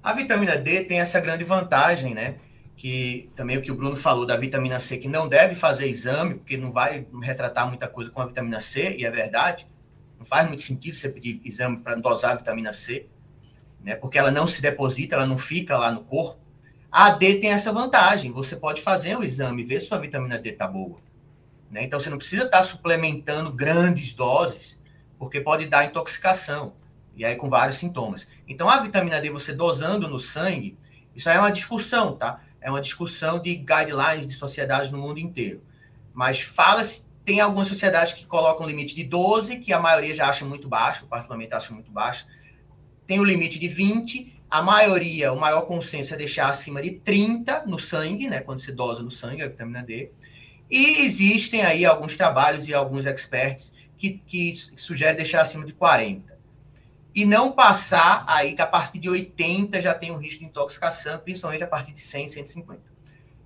A 0.01 0.13
vitamina 0.13 0.57
D 0.57 0.85
tem 0.85 0.99
essa 0.99 1.19
grande 1.19 1.43
vantagem, 1.43 2.13
né? 2.13 2.35
que 2.77 3.31
também 3.35 3.57
o 3.57 3.61
que 3.61 3.71
o 3.71 3.75
Bruno 3.75 3.97
falou 3.97 4.25
da 4.25 4.37
vitamina 4.37 4.79
C, 4.79 4.97
que 4.97 5.07
não 5.07 5.27
deve 5.27 5.55
fazer 5.55 5.87
exame, 5.87 6.35
porque 6.35 6.55
não 6.55 6.71
vai 6.71 7.05
retratar 7.23 7.67
muita 7.67 7.87
coisa 7.87 8.11
com 8.11 8.21
a 8.21 8.27
vitamina 8.27 8.61
C, 8.61 8.95
e 8.95 9.03
é 9.03 9.09
verdade. 9.09 9.67
Não 10.19 10.25
faz 10.25 10.47
muito 10.47 10.61
sentido 10.61 10.95
você 10.95 11.09
pedir 11.09 11.41
exame 11.43 11.77
para 11.77 11.95
dosar 11.95 12.33
a 12.33 12.35
vitamina 12.35 12.71
C, 12.71 13.07
né? 13.83 13.95
porque 13.95 14.19
ela 14.19 14.29
não 14.29 14.45
se 14.45 14.61
deposita, 14.61 15.15
ela 15.15 15.25
não 15.25 15.39
fica 15.39 15.75
lá 15.75 15.91
no 15.91 16.03
corpo. 16.03 16.39
A 16.91 17.09
D 17.11 17.39
tem 17.39 17.49
essa 17.49 17.73
vantagem, 17.73 18.31
você 18.31 18.55
pode 18.55 18.81
fazer 18.81 19.17
o 19.17 19.23
exame, 19.23 19.63
ver 19.63 19.79
se 19.79 19.87
sua 19.87 19.97
vitamina 19.97 20.37
D 20.37 20.51
está 20.51 20.67
boa. 20.67 20.99
Né? 21.71 21.83
Então 21.83 21.99
você 21.99 22.11
não 22.11 22.19
precisa 22.19 22.43
estar 22.43 22.59
tá 22.59 22.63
suplementando 22.63 23.51
grandes 23.51 24.13
doses, 24.13 24.76
porque 25.17 25.41
pode 25.41 25.65
dar 25.65 25.85
intoxicação, 25.85 26.73
e 27.15 27.25
aí 27.25 27.35
com 27.35 27.49
vários 27.49 27.77
sintomas. 27.77 28.27
Então 28.47 28.69
a 28.69 28.79
vitamina 28.79 29.19
D, 29.19 29.29
você 29.29 29.53
dosando 29.53 30.07
no 30.07 30.19
sangue, 30.19 30.77
isso 31.15 31.29
aí 31.29 31.37
é 31.37 31.39
uma 31.39 31.51
discussão, 31.51 32.15
tá? 32.15 32.41
é 32.61 32.69
uma 32.69 32.81
discussão 32.81 33.39
de 33.39 33.55
guidelines 33.55 34.27
de 34.27 34.33
sociedades 34.33 34.91
no 34.91 34.97
mundo 34.97 35.19
inteiro. 35.19 35.61
Mas 36.13 36.41
fala-se, 36.41 37.01
tem 37.25 37.39
algumas 37.39 37.67
sociedades 37.67 38.13
que 38.13 38.25
colocam 38.25 38.65
um 38.65 38.69
limite 38.69 38.95
de 38.95 39.03
12, 39.03 39.57
que 39.59 39.71
a 39.71 39.79
maioria 39.79 40.13
já 40.13 40.27
acha 40.27 40.45
muito 40.45 40.67
baixo, 40.67 41.05
particularmente 41.07 41.53
acha 41.53 41.73
muito 41.73 41.91
baixo. 41.91 42.25
Tem 43.05 43.19
o 43.19 43.23
limite 43.23 43.59
de 43.59 43.67
20, 43.67 44.41
a 44.49 44.61
maioria, 44.61 45.31
o 45.31 45.39
maior 45.39 45.61
consenso 45.61 46.13
é 46.13 46.17
deixar 46.17 46.49
acima 46.49 46.81
de 46.81 46.91
30 46.91 47.65
no 47.65 47.79
sangue, 47.79 48.27
né, 48.27 48.41
quando 48.41 48.59
se 48.59 48.71
dosa 48.71 49.01
no 49.01 49.11
sangue 49.11 49.43
a 49.43 49.47
vitamina 49.47 49.83
D. 49.83 50.11
E 50.69 51.05
existem 51.05 51.61
aí 51.61 51.85
alguns 51.85 52.17
trabalhos 52.17 52.67
e 52.67 52.73
alguns 52.73 53.05
experts 53.05 53.73
que, 53.97 54.21
que 54.25 54.53
sugerem 54.77 55.15
deixar 55.15 55.41
acima 55.41 55.65
de 55.65 55.73
40 55.73 56.37
e 57.17 57.25
não 57.25 57.51
passar 57.51 58.23
aí 58.27 58.53
que 58.53 58.61
a 58.61 58.67
partir 58.67 58.99
de 58.99 59.09
80 59.09 59.81
já 59.81 59.93
tem 59.93 60.11
um 60.11 60.17
risco 60.17 60.39
de 60.39 60.45
intoxicação, 60.45 61.17
principalmente 61.17 61.63
a 61.63 61.67
partir 61.67 61.91
de 61.91 62.01
100, 62.01 62.29
150. 62.29 62.79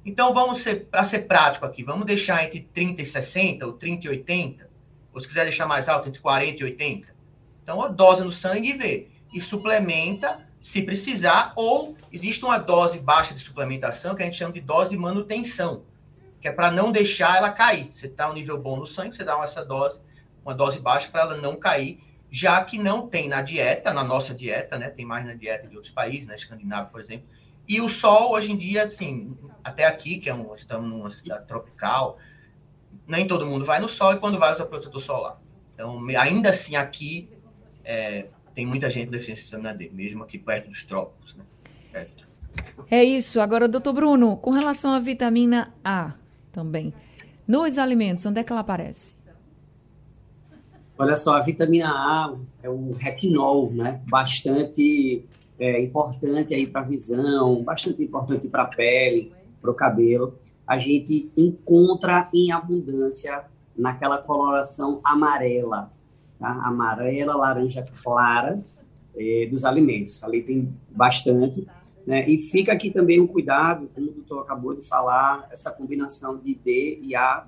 Então 0.06 0.34
vamos 0.34 0.60
ser 0.60 0.88
para 0.88 1.04
ser 1.06 1.20
prático 1.20 1.66
aqui, 1.66 1.84
vamos 1.84 2.06
deixar 2.06 2.44
entre 2.44 2.68
30 2.74 3.02
e 3.02 3.06
60 3.06 3.66
ou 3.66 3.74
30 3.74 4.08
e 4.08 4.10
80, 4.10 4.70
ou 5.14 5.22
se 5.22 5.28
quiser 5.28 5.46
deixar 5.46 5.68
mais 5.68 5.88
alto 5.88 6.10
entre 6.10 6.20
40 6.20 6.60
e 6.60 6.64
80. 6.66 7.16
Então 7.64 7.82
a 7.82 7.88
dose 7.88 8.24
no 8.24 8.32
sangue 8.32 8.72
e 8.72 8.74
vê 8.74 9.08
e 9.34 9.40
suplementa 9.40 10.46
se 10.60 10.82
precisar 10.82 11.54
ou 11.56 11.96
existe 12.12 12.44
uma 12.44 12.58
dose 12.58 13.00
baixa 13.00 13.34
de 13.34 13.40
suplementação 13.40 14.16
que 14.16 14.22
a 14.22 14.26
gente 14.26 14.38
chama 14.38 14.54
de 14.54 14.62
dose 14.62 14.90
de 14.90 14.98
manutenção, 14.98 15.84
que 16.42 16.48
é 16.48 16.52
para 16.52 16.72
não 16.72 16.92
deixar 16.92 17.38
ela 17.38 17.52
cair. 17.52 17.90
Você 17.94 18.08
está 18.08 18.30
um 18.30 18.34
nível 18.34 18.58
bom 18.58 18.78
no 18.78 18.86
sangue, 18.86 19.16
você 19.16 19.24
dá 19.24 19.42
essa 19.44 19.64
dose, 19.64 20.00
uma 20.44 20.54
dose 20.54 20.80
baixa 20.80 21.10
para 21.10 21.22
ela 21.22 21.38
não 21.38 21.56
cair 21.56 22.00
já 22.32 22.64
que 22.64 22.78
não 22.78 23.08
tem 23.08 23.28
na 23.28 23.42
dieta, 23.42 23.94
na 23.94 24.06
nossa 24.06 24.34
dieta, 24.34 24.78
né? 24.78 24.90
Tem 24.90 25.06
mais 25.06 25.26
na 25.26 25.34
dieta 25.34 25.68
de 25.68 25.76
outros 25.76 25.94
países, 25.94 26.26
na 26.26 26.34
Escandinávia, 26.34 26.90
por 26.90 27.02
exemplo. 27.02 27.28
E 27.68 27.82
o 27.82 27.90
sol, 27.90 28.32
hoje 28.32 28.52
em 28.54 28.58
dia, 28.58 28.84
assim, 28.84 29.38
até 29.62 29.86
aqui, 29.86 30.18
que 30.18 30.30
é 30.30 30.34
um, 30.34 30.56
estamos 30.56 30.90
numa 30.90 31.12
cidade 31.12 31.46
tropical, 31.46 32.18
nem 33.06 33.28
todo 33.28 33.46
mundo 33.46 33.66
vai 33.66 33.82
no 33.82 33.90
sol 33.90 34.14
e 34.14 34.18
quando 34.18 34.40
vai 34.40 34.54
usa 34.54 34.66
protetor 34.66 35.02
solar. 35.02 35.42
Então, 35.74 36.00
ainda 36.18 36.50
assim, 36.50 36.78
aqui 36.78 37.30
é, 37.84 38.28
tem 38.56 38.66
muita 38.66 38.90
gente 38.90 39.08
com 39.08 39.12
deficiência 39.12 39.44
de 39.44 39.52
vitamina 39.52 39.74
D, 39.74 39.90
mesmo 39.94 40.24
aqui 40.24 40.38
perto 40.38 40.70
dos 40.70 40.84
trópicos, 40.84 41.36
né? 41.36 41.44
Perto. 41.92 42.28
É 42.90 43.04
isso. 43.04 43.42
Agora, 43.42 43.68
doutor 43.68 43.92
Bruno, 43.92 44.38
com 44.38 44.52
relação 44.52 44.94
à 44.94 45.00
vitamina 45.00 45.74
A 45.84 46.14
também, 46.52 46.94
nos 47.46 47.78
alimentos, 47.78 48.26
onde 48.26 48.40
é 48.40 48.44
que 48.44 48.52
ela 48.52 48.62
aparece? 48.62 49.21
Olha 51.02 51.16
só, 51.16 51.34
a 51.34 51.42
vitamina 51.42 51.90
A 51.90 52.36
é 52.62 52.70
um 52.70 52.92
retinol, 52.92 53.72
né? 53.72 54.04
Bastante 54.08 55.26
é, 55.58 55.82
importante 55.82 56.54
aí 56.54 56.68
para 56.68 56.82
a 56.82 56.84
visão, 56.84 57.64
bastante 57.64 58.04
importante 58.04 58.48
para 58.48 58.62
a 58.62 58.68
pele, 58.68 59.32
para 59.60 59.72
o 59.72 59.74
cabelo. 59.74 60.36
A 60.68 60.78
gente 60.78 61.32
encontra 61.36 62.30
em 62.32 62.52
abundância 62.52 63.46
naquela 63.76 64.20
coloração 64.20 65.02
amarela, 65.04 65.92
tá? 66.40 66.52
amarela, 66.64 67.36
laranja 67.36 67.84
clara 68.04 68.64
é, 69.18 69.48
dos 69.50 69.66
alimentos. 69.66 70.24
Ali 70.24 70.44
tem 70.44 70.72
bastante. 70.88 71.68
Né? 72.06 72.30
E 72.30 72.40
fica 72.40 72.74
aqui 72.74 72.92
também 72.92 73.20
um 73.20 73.26
cuidado, 73.26 73.90
como 73.96 74.12
o 74.12 74.14
doutor 74.14 74.42
acabou 74.42 74.76
de 74.76 74.88
falar, 74.88 75.48
essa 75.52 75.72
combinação 75.72 76.38
de 76.38 76.54
D 76.54 77.00
e 77.02 77.16
A, 77.16 77.48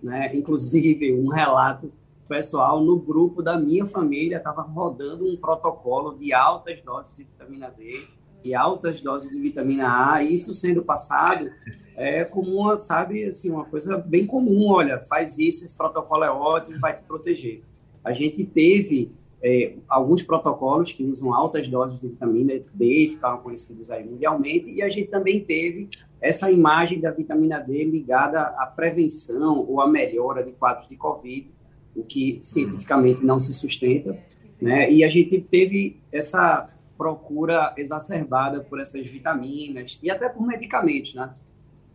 né? 0.00 0.32
inclusive 0.36 1.12
um 1.12 1.30
relato 1.30 1.92
pessoal 2.32 2.82
no 2.82 2.98
grupo 2.98 3.42
da 3.42 3.58
minha 3.58 3.84
família 3.84 4.38
estava 4.38 4.62
rodando 4.62 5.28
um 5.28 5.36
protocolo 5.36 6.14
de 6.14 6.32
altas 6.32 6.80
doses 6.82 7.14
de 7.14 7.24
vitamina 7.24 7.70
D 7.70 8.06
e 8.42 8.54
altas 8.54 9.02
doses 9.02 9.30
de 9.30 9.38
vitamina 9.38 10.14
A, 10.14 10.24
isso 10.24 10.54
sendo 10.54 10.82
passado 10.82 11.50
é 11.94 12.24
como 12.24 12.56
uma, 12.56 12.80
sabe, 12.80 13.26
assim, 13.26 13.50
uma 13.50 13.66
coisa 13.66 13.98
bem 13.98 14.26
comum, 14.26 14.70
olha, 14.70 14.98
faz 15.02 15.38
isso, 15.38 15.62
esse 15.62 15.76
protocolo 15.76 16.24
é 16.24 16.30
ótimo, 16.30 16.80
vai 16.80 16.94
te 16.94 17.02
proteger. 17.02 17.62
A 18.02 18.14
gente 18.14 18.46
teve 18.46 19.12
é, 19.42 19.74
alguns 19.86 20.22
protocolos 20.22 20.90
que 20.90 21.04
usam 21.04 21.34
altas 21.34 21.68
doses 21.68 22.00
de 22.00 22.08
vitamina 22.08 22.54
D, 22.72 23.08
ficaram 23.10 23.42
conhecidos 23.42 23.90
aí 23.90 24.08
mundialmente, 24.08 24.72
e 24.72 24.80
a 24.80 24.88
gente 24.88 25.08
também 25.08 25.44
teve 25.44 25.90
essa 26.18 26.50
imagem 26.50 26.98
da 26.98 27.10
vitamina 27.10 27.58
D 27.58 27.84
ligada 27.84 28.40
à 28.40 28.64
prevenção 28.64 29.58
ou 29.68 29.82
à 29.82 29.86
melhora 29.86 30.42
de 30.42 30.52
quadros 30.52 30.88
de 30.88 30.96
Covid, 30.96 31.50
o 31.94 32.02
que 32.02 32.40
cientificamente 32.42 33.24
não 33.24 33.40
se 33.40 33.52
sustenta, 33.52 34.18
né? 34.60 34.90
E 34.90 35.04
a 35.04 35.08
gente 35.08 35.40
teve 35.40 36.00
essa 36.10 36.68
procura 36.96 37.74
exacerbada 37.76 38.60
por 38.60 38.80
essas 38.80 39.06
vitaminas 39.06 39.98
e 40.02 40.10
até 40.10 40.28
por 40.28 40.46
medicamentos, 40.46 41.14
né? 41.14 41.34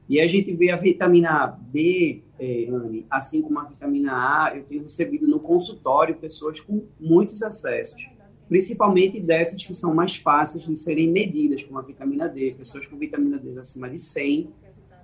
E 0.09 0.21
a 0.21 0.27
gente 0.27 0.53
vê 0.53 0.71
a 0.71 0.77
vitamina 0.77 1.57
D, 1.71 2.21
eh, 2.39 2.67
Anne, 2.69 3.05
assim 3.09 3.41
como 3.41 3.59
a 3.59 3.65
vitamina 3.65 4.13
A, 4.13 4.55
eu 4.55 4.63
tenho 4.63 4.83
recebido 4.83 5.27
no 5.27 5.39
consultório 5.39 6.15
pessoas 6.15 6.61
com 6.61 6.83
muitos 6.99 7.41
excessos, 7.41 8.07
principalmente 8.47 9.19
dessas 9.19 9.61
que 9.61 9.73
são 9.73 9.93
mais 9.93 10.15
fáceis 10.15 10.65
de 10.65 10.75
serem 10.75 11.11
medidas, 11.11 11.61
como 11.61 11.77
a 11.77 11.81
vitamina 11.81 12.29
D, 12.29 12.55
pessoas 12.57 12.87
com 12.87 12.97
vitamina 12.97 13.37
D 13.37 13.59
acima 13.59 13.89
de 13.89 13.99
100, 13.99 14.49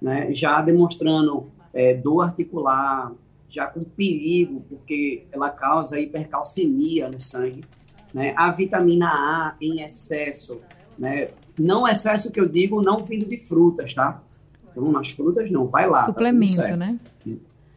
né, 0.01 0.33
já 0.33 0.61
demonstrando 0.61 1.51
eh, 1.73 1.95
dor 1.95 2.21
articular, 2.21 3.11
já 3.53 3.67
com 3.67 3.83
perigo, 3.83 4.65
porque 4.67 5.27
ela 5.31 5.49
causa 5.49 5.99
hipercalcemia 5.99 7.07
no 7.07 7.21
sangue. 7.21 7.63
Né? 8.11 8.33
A 8.35 8.51
vitamina 8.51 9.07
A 9.07 9.55
em 9.61 9.81
excesso, 9.81 10.59
né? 10.97 11.29
não 11.57 11.87
excesso 11.87 12.31
que 12.31 12.39
eu 12.39 12.49
digo, 12.49 12.81
não 12.81 13.03
vindo 13.03 13.25
de 13.25 13.37
frutas, 13.37 13.93
tá? 13.93 14.23
Então, 14.71 14.91
nas 14.91 15.11
frutas 15.11 15.51
não, 15.51 15.67
vai 15.67 15.87
lá. 15.87 15.99
Tá 15.99 16.05
suplemento, 16.07 16.55
tá 16.55 16.75
né? 16.75 16.99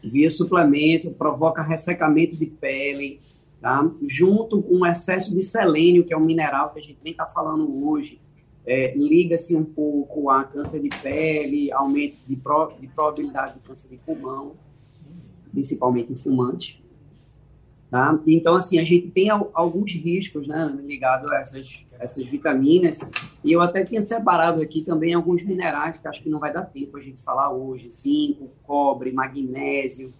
Via 0.02 0.30
suplemento, 0.30 1.10
provoca 1.10 1.62
ressecamento 1.62 2.36
de 2.36 2.46
pele, 2.46 3.20
tá? 3.60 3.90
Junto 4.06 4.62
com 4.62 4.76
o 4.76 4.86
excesso 4.86 5.34
de 5.34 5.42
selênio, 5.42 6.04
que 6.04 6.14
é 6.14 6.16
um 6.16 6.24
mineral 6.24 6.70
que 6.70 6.78
a 6.78 6.82
gente 6.82 6.98
nem 7.04 7.10
está 7.10 7.26
falando 7.26 7.86
hoje, 7.86 8.18
é, 8.64 8.94
liga-se 8.96 9.54
um 9.54 9.64
pouco 9.64 10.30
a 10.30 10.44
câncer 10.44 10.80
de 10.80 10.88
pele, 10.88 11.70
aumento 11.70 12.16
de, 12.26 12.34
pro, 12.34 12.72
de 12.80 12.86
probabilidade 12.88 13.54
de 13.54 13.60
câncer 13.60 13.90
de 13.90 13.98
pulmão, 13.98 14.54
principalmente 15.56 16.12
em 16.12 16.16
fumantes. 16.16 16.78
Tá? 17.90 18.18
Então, 18.26 18.56
assim, 18.56 18.78
a 18.78 18.84
gente 18.84 19.08
tem 19.08 19.30
alguns 19.30 19.92
riscos 19.92 20.46
né, 20.46 20.70
ligados 20.84 21.30
a 21.32 21.36
essas, 21.36 21.86
essas 21.98 22.26
vitaminas, 22.26 22.98
e 23.42 23.52
eu 23.52 23.62
até 23.62 23.82
tinha 23.82 24.02
separado 24.02 24.60
aqui 24.60 24.82
também 24.82 25.14
alguns 25.14 25.42
minerais 25.42 25.96
que 25.96 26.06
acho 26.06 26.22
que 26.22 26.28
não 26.28 26.38
vai 26.38 26.52
dar 26.52 26.64
tempo 26.64 26.98
a 26.98 27.00
gente 27.00 27.22
falar 27.22 27.50
hoje, 27.50 27.90
zinco, 27.90 28.50
cobre, 28.64 29.12
magnésio, 29.12 30.12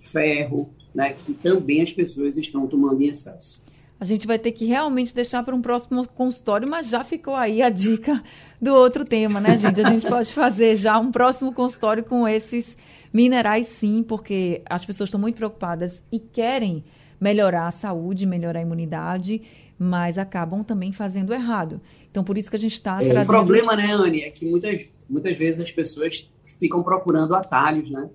ferro, 0.00 0.68
né, 0.92 1.12
que 1.12 1.32
também 1.32 1.80
as 1.80 1.92
pessoas 1.92 2.36
estão 2.36 2.66
tomando 2.66 3.00
em 3.00 3.08
excesso. 3.08 3.62
A 4.00 4.04
gente 4.04 4.26
vai 4.26 4.38
ter 4.38 4.52
que 4.52 4.66
realmente 4.66 5.14
deixar 5.14 5.42
para 5.44 5.54
um 5.54 5.62
próximo 5.62 6.06
consultório, 6.08 6.68
mas 6.68 6.88
já 6.88 7.02
ficou 7.04 7.34
aí 7.34 7.62
a 7.62 7.70
dica 7.70 8.22
do 8.60 8.74
outro 8.74 9.04
tema, 9.04 9.40
né, 9.40 9.56
gente? 9.56 9.80
A 9.80 9.88
gente 9.88 10.06
pode 10.06 10.32
fazer 10.34 10.76
já 10.76 10.98
um 10.98 11.10
próximo 11.10 11.54
consultório 11.54 12.04
com 12.04 12.26
esses 12.26 12.76
Minerais, 13.12 13.66
sim, 13.66 14.02
porque 14.02 14.62
as 14.68 14.84
pessoas 14.84 15.08
estão 15.08 15.20
muito 15.20 15.36
preocupadas 15.36 16.02
e 16.12 16.18
querem 16.18 16.84
melhorar 17.20 17.66
a 17.66 17.70
saúde, 17.70 18.26
melhorar 18.26 18.60
a 18.60 18.62
imunidade, 18.62 19.42
mas 19.78 20.18
acabam 20.18 20.62
também 20.62 20.92
fazendo 20.92 21.32
errado. 21.32 21.80
Então, 22.10 22.22
por 22.24 22.36
isso 22.36 22.50
que 22.50 22.56
a 22.56 22.60
gente 22.60 22.74
está 22.74 23.02
é, 23.02 23.10
trazendo... 23.10 23.28
O 23.28 23.38
problema, 23.38 23.76
né, 23.76 23.92
Anne, 23.92 24.22
é 24.22 24.30
que 24.30 24.46
muitas, 24.46 24.82
muitas 25.08 25.36
vezes 25.36 25.60
as 25.60 25.72
pessoas 25.72 26.30
ficam 26.58 26.82
procurando 26.82 27.34
atalhos, 27.34 27.90
né? 27.90 28.08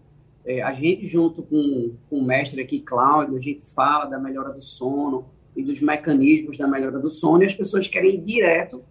É, 0.46 0.62
a 0.62 0.74
gente, 0.74 1.08
junto 1.08 1.42
com, 1.42 1.94
com 2.10 2.18
o 2.18 2.24
mestre 2.24 2.62
aqui, 2.62 2.80
Cláudio, 2.80 3.38
a 3.38 3.40
gente 3.40 3.66
fala 3.74 4.06
da 4.06 4.20
melhora 4.20 4.52
do 4.52 4.62
sono 4.62 5.26
e 5.56 5.64
dos 5.64 5.82
mecanismos 5.82 6.58
da 6.58 6.68
melhora 6.68 7.00
do 7.00 7.10
sono 7.10 7.44
e 7.44 7.46
as 7.46 7.54
pessoas 7.54 7.88
querem 7.88 8.16
ir 8.16 8.22
direto 8.22 8.84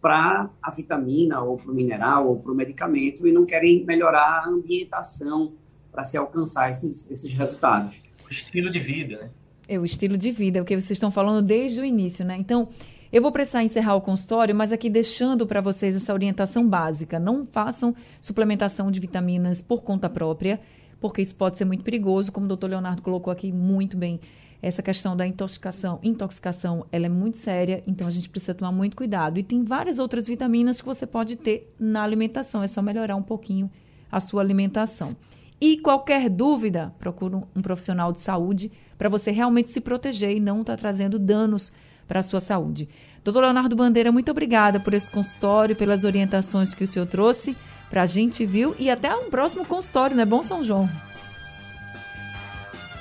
para 0.00 0.48
a 0.62 0.70
vitamina, 0.70 1.40
ou 1.42 1.56
para 1.56 1.70
o 1.70 1.74
mineral, 1.74 2.28
ou 2.28 2.38
para 2.38 2.52
o 2.52 2.54
medicamento, 2.54 3.26
e 3.26 3.32
não 3.32 3.44
querem 3.44 3.84
melhorar 3.84 4.44
a 4.44 4.48
ambientação 4.48 5.52
para 5.90 6.04
se 6.04 6.16
alcançar 6.16 6.70
esses, 6.70 7.10
esses 7.10 7.32
resultados. 7.32 7.96
O 8.24 8.30
estilo 8.30 8.70
de 8.70 8.78
vida, 8.78 9.18
né? 9.18 9.30
É 9.66 9.78
o 9.78 9.84
estilo 9.84 10.16
de 10.16 10.30
vida, 10.30 10.58
é 10.58 10.62
o 10.62 10.64
que 10.64 10.74
vocês 10.74 10.92
estão 10.92 11.10
falando 11.10 11.44
desde 11.44 11.80
o 11.80 11.84
início, 11.84 12.24
né? 12.24 12.36
Então, 12.38 12.68
eu 13.12 13.20
vou 13.20 13.32
precisar 13.32 13.62
encerrar 13.62 13.96
o 13.96 14.00
consultório, 14.00 14.54
mas 14.54 14.72
aqui 14.72 14.88
deixando 14.88 15.46
para 15.46 15.60
vocês 15.60 15.96
essa 15.96 16.12
orientação 16.12 16.66
básica. 16.66 17.18
Não 17.18 17.46
façam 17.46 17.94
suplementação 18.20 18.90
de 18.90 19.00
vitaminas 19.00 19.60
por 19.60 19.82
conta 19.82 20.08
própria, 20.08 20.60
porque 21.00 21.22
isso 21.22 21.34
pode 21.34 21.58
ser 21.58 21.64
muito 21.64 21.82
perigoso, 21.82 22.30
como 22.30 22.44
o 22.44 22.48
doutor 22.48 22.70
Leonardo 22.70 23.02
colocou 23.02 23.32
aqui 23.32 23.52
muito 23.52 23.96
bem 23.96 24.20
essa 24.60 24.82
questão 24.82 25.16
da 25.16 25.26
intoxicação, 25.26 25.98
intoxicação, 26.02 26.84
ela 26.90 27.06
é 27.06 27.08
muito 27.08 27.38
séria, 27.38 27.82
então 27.86 28.06
a 28.06 28.10
gente 28.10 28.28
precisa 28.28 28.54
tomar 28.54 28.72
muito 28.72 28.96
cuidado. 28.96 29.38
E 29.38 29.42
tem 29.42 29.62
várias 29.62 29.98
outras 29.98 30.26
vitaminas 30.26 30.80
que 30.80 30.86
você 30.86 31.06
pode 31.06 31.36
ter 31.36 31.68
na 31.78 32.02
alimentação, 32.02 32.62
é 32.62 32.66
só 32.66 32.82
melhorar 32.82 33.16
um 33.16 33.22
pouquinho 33.22 33.70
a 34.10 34.18
sua 34.20 34.42
alimentação. 34.42 35.16
E 35.60 35.78
qualquer 35.78 36.28
dúvida, 36.28 36.92
procure 36.98 37.34
um 37.34 37.62
profissional 37.62 38.12
de 38.12 38.20
saúde 38.20 38.70
para 38.96 39.08
você 39.08 39.30
realmente 39.30 39.70
se 39.70 39.80
proteger 39.80 40.36
e 40.36 40.40
não 40.40 40.60
estar 40.60 40.74
tá 40.74 40.80
trazendo 40.80 41.18
danos 41.18 41.72
para 42.06 42.20
a 42.20 42.22
sua 42.22 42.40
saúde. 42.40 42.88
Doutor 43.22 43.42
Leonardo 43.42 43.76
Bandeira, 43.76 44.10
muito 44.10 44.30
obrigada 44.30 44.80
por 44.80 44.94
esse 44.94 45.10
consultório, 45.10 45.76
pelas 45.76 46.04
orientações 46.04 46.74
que 46.74 46.84
o 46.84 46.86
senhor 46.86 47.06
trouxe 47.06 47.56
para 47.90 48.02
a 48.02 48.06
gente, 48.06 48.44
viu? 48.44 48.74
E 48.78 48.90
até 48.90 49.14
um 49.14 49.30
próximo 49.30 49.64
consultório, 49.64 50.16
né? 50.16 50.24
Bom 50.24 50.42
São 50.42 50.64
João. 50.64 50.88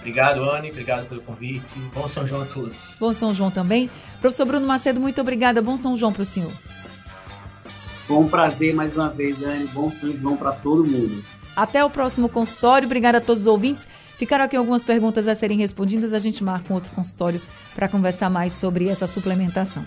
Obrigado, 0.07 0.49
Anne. 0.49 0.71
Obrigado 0.71 1.05
pelo 1.09 1.21
convite. 1.21 1.65
Bom 1.93 2.07
São 2.07 2.25
João 2.25 2.41
a 2.41 2.45
todos. 2.45 2.77
Bom 2.97 3.11
São 3.11 3.35
João 3.35 3.51
também. 3.51 3.89
Professor 4.21 4.45
Bruno 4.45 4.65
Macedo, 4.65 5.01
muito 5.01 5.19
obrigada. 5.19 5.61
Bom 5.61 5.75
São 5.75 5.97
João 5.97 6.13
para 6.13 6.21
o 6.21 6.25
senhor. 6.25 6.51
Foi 8.07 8.15
um 8.15 8.29
prazer 8.29 8.73
mais 8.73 8.93
uma 8.93 9.09
vez, 9.09 9.43
Anne. 9.43 9.67
Bom 9.67 9.91
São 9.91 10.17
João 10.17 10.37
para 10.37 10.53
todo 10.53 10.85
mundo. 10.85 11.21
Até 11.53 11.83
o 11.83 11.89
próximo 11.89 12.29
consultório. 12.29 12.85
Obrigada 12.85 13.17
a 13.17 13.21
todos 13.21 13.41
os 13.41 13.47
ouvintes. 13.47 13.85
Ficaram 14.17 14.45
aqui 14.45 14.55
algumas 14.55 14.81
perguntas 14.81 15.27
a 15.27 15.35
serem 15.35 15.57
respondidas. 15.57 16.13
A 16.13 16.19
gente 16.19 16.41
marca 16.41 16.71
um 16.71 16.75
outro 16.75 16.91
consultório 16.93 17.41
para 17.75 17.89
conversar 17.89 18.29
mais 18.29 18.53
sobre 18.53 18.87
essa 18.87 19.07
suplementação. 19.07 19.85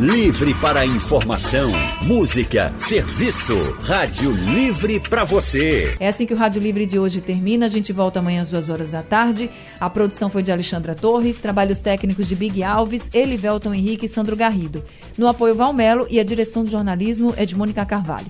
Livre 0.00 0.52
para 0.54 0.84
informação, 0.84 1.70
música, 2.02 2.74
serviço. 2.76 3.56
Rádio 3.80 4.32
Livre 4.32 4.98
para 4.98 5.22
você. 5.22 5.94
É 6.00 6.08
assim 6.08 6.26
que 6.26 6.34
o 6.34 6.36
Rádio 6.36 6.60
Livre 6.60 6.84
de 6.84 6.98
hoje 6.98 7.20
termina. 7.20 7.66
A 7.66 7.68
gente 7.68 7.92
volta 7.92 8.18
amanhã 8.18 8.40
às 8.40 8.48
duas 8.48 8.68
horas 8.68 8.90
da 8.90 9.04
tarde. 9.04 9.48
A 9.78 9.88
produção 9.88 10.28
foi 10.28 10.42
de 10.42 10.50
Alexandra 10.50 10.96
Torres, 10.96 11.38
trabalhos 11.38 11.78
técnicos 11.78 12.26
de 12.26 12.34
Big 12.34 12.60
Alves, 12.64 13.08
Elivelton 13.14 13.72
Henrique 13.72 14.06
e 14.06 14.08
Sandro 14.08 14.34
Garrido. 14.34 14.82
No 15.16 15.28
apoio 15.28 15.54
Valmelo 15.54 16.08
e 16.10 16.18
a 16.18 16.24
direção 16.24 16.64
de 16.64 16.72
jornalismo 16.72 17.32
é 17.36 17.46
de 17.46 17.54
Mônica 17.54 17.86
Carvalho. 17.86 18.26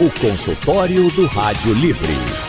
O 0.00 0.10
consultório 0.18 1.08
do 1.12 1.26
Rádio 1.26 1.74
Livre. 1.74 2.46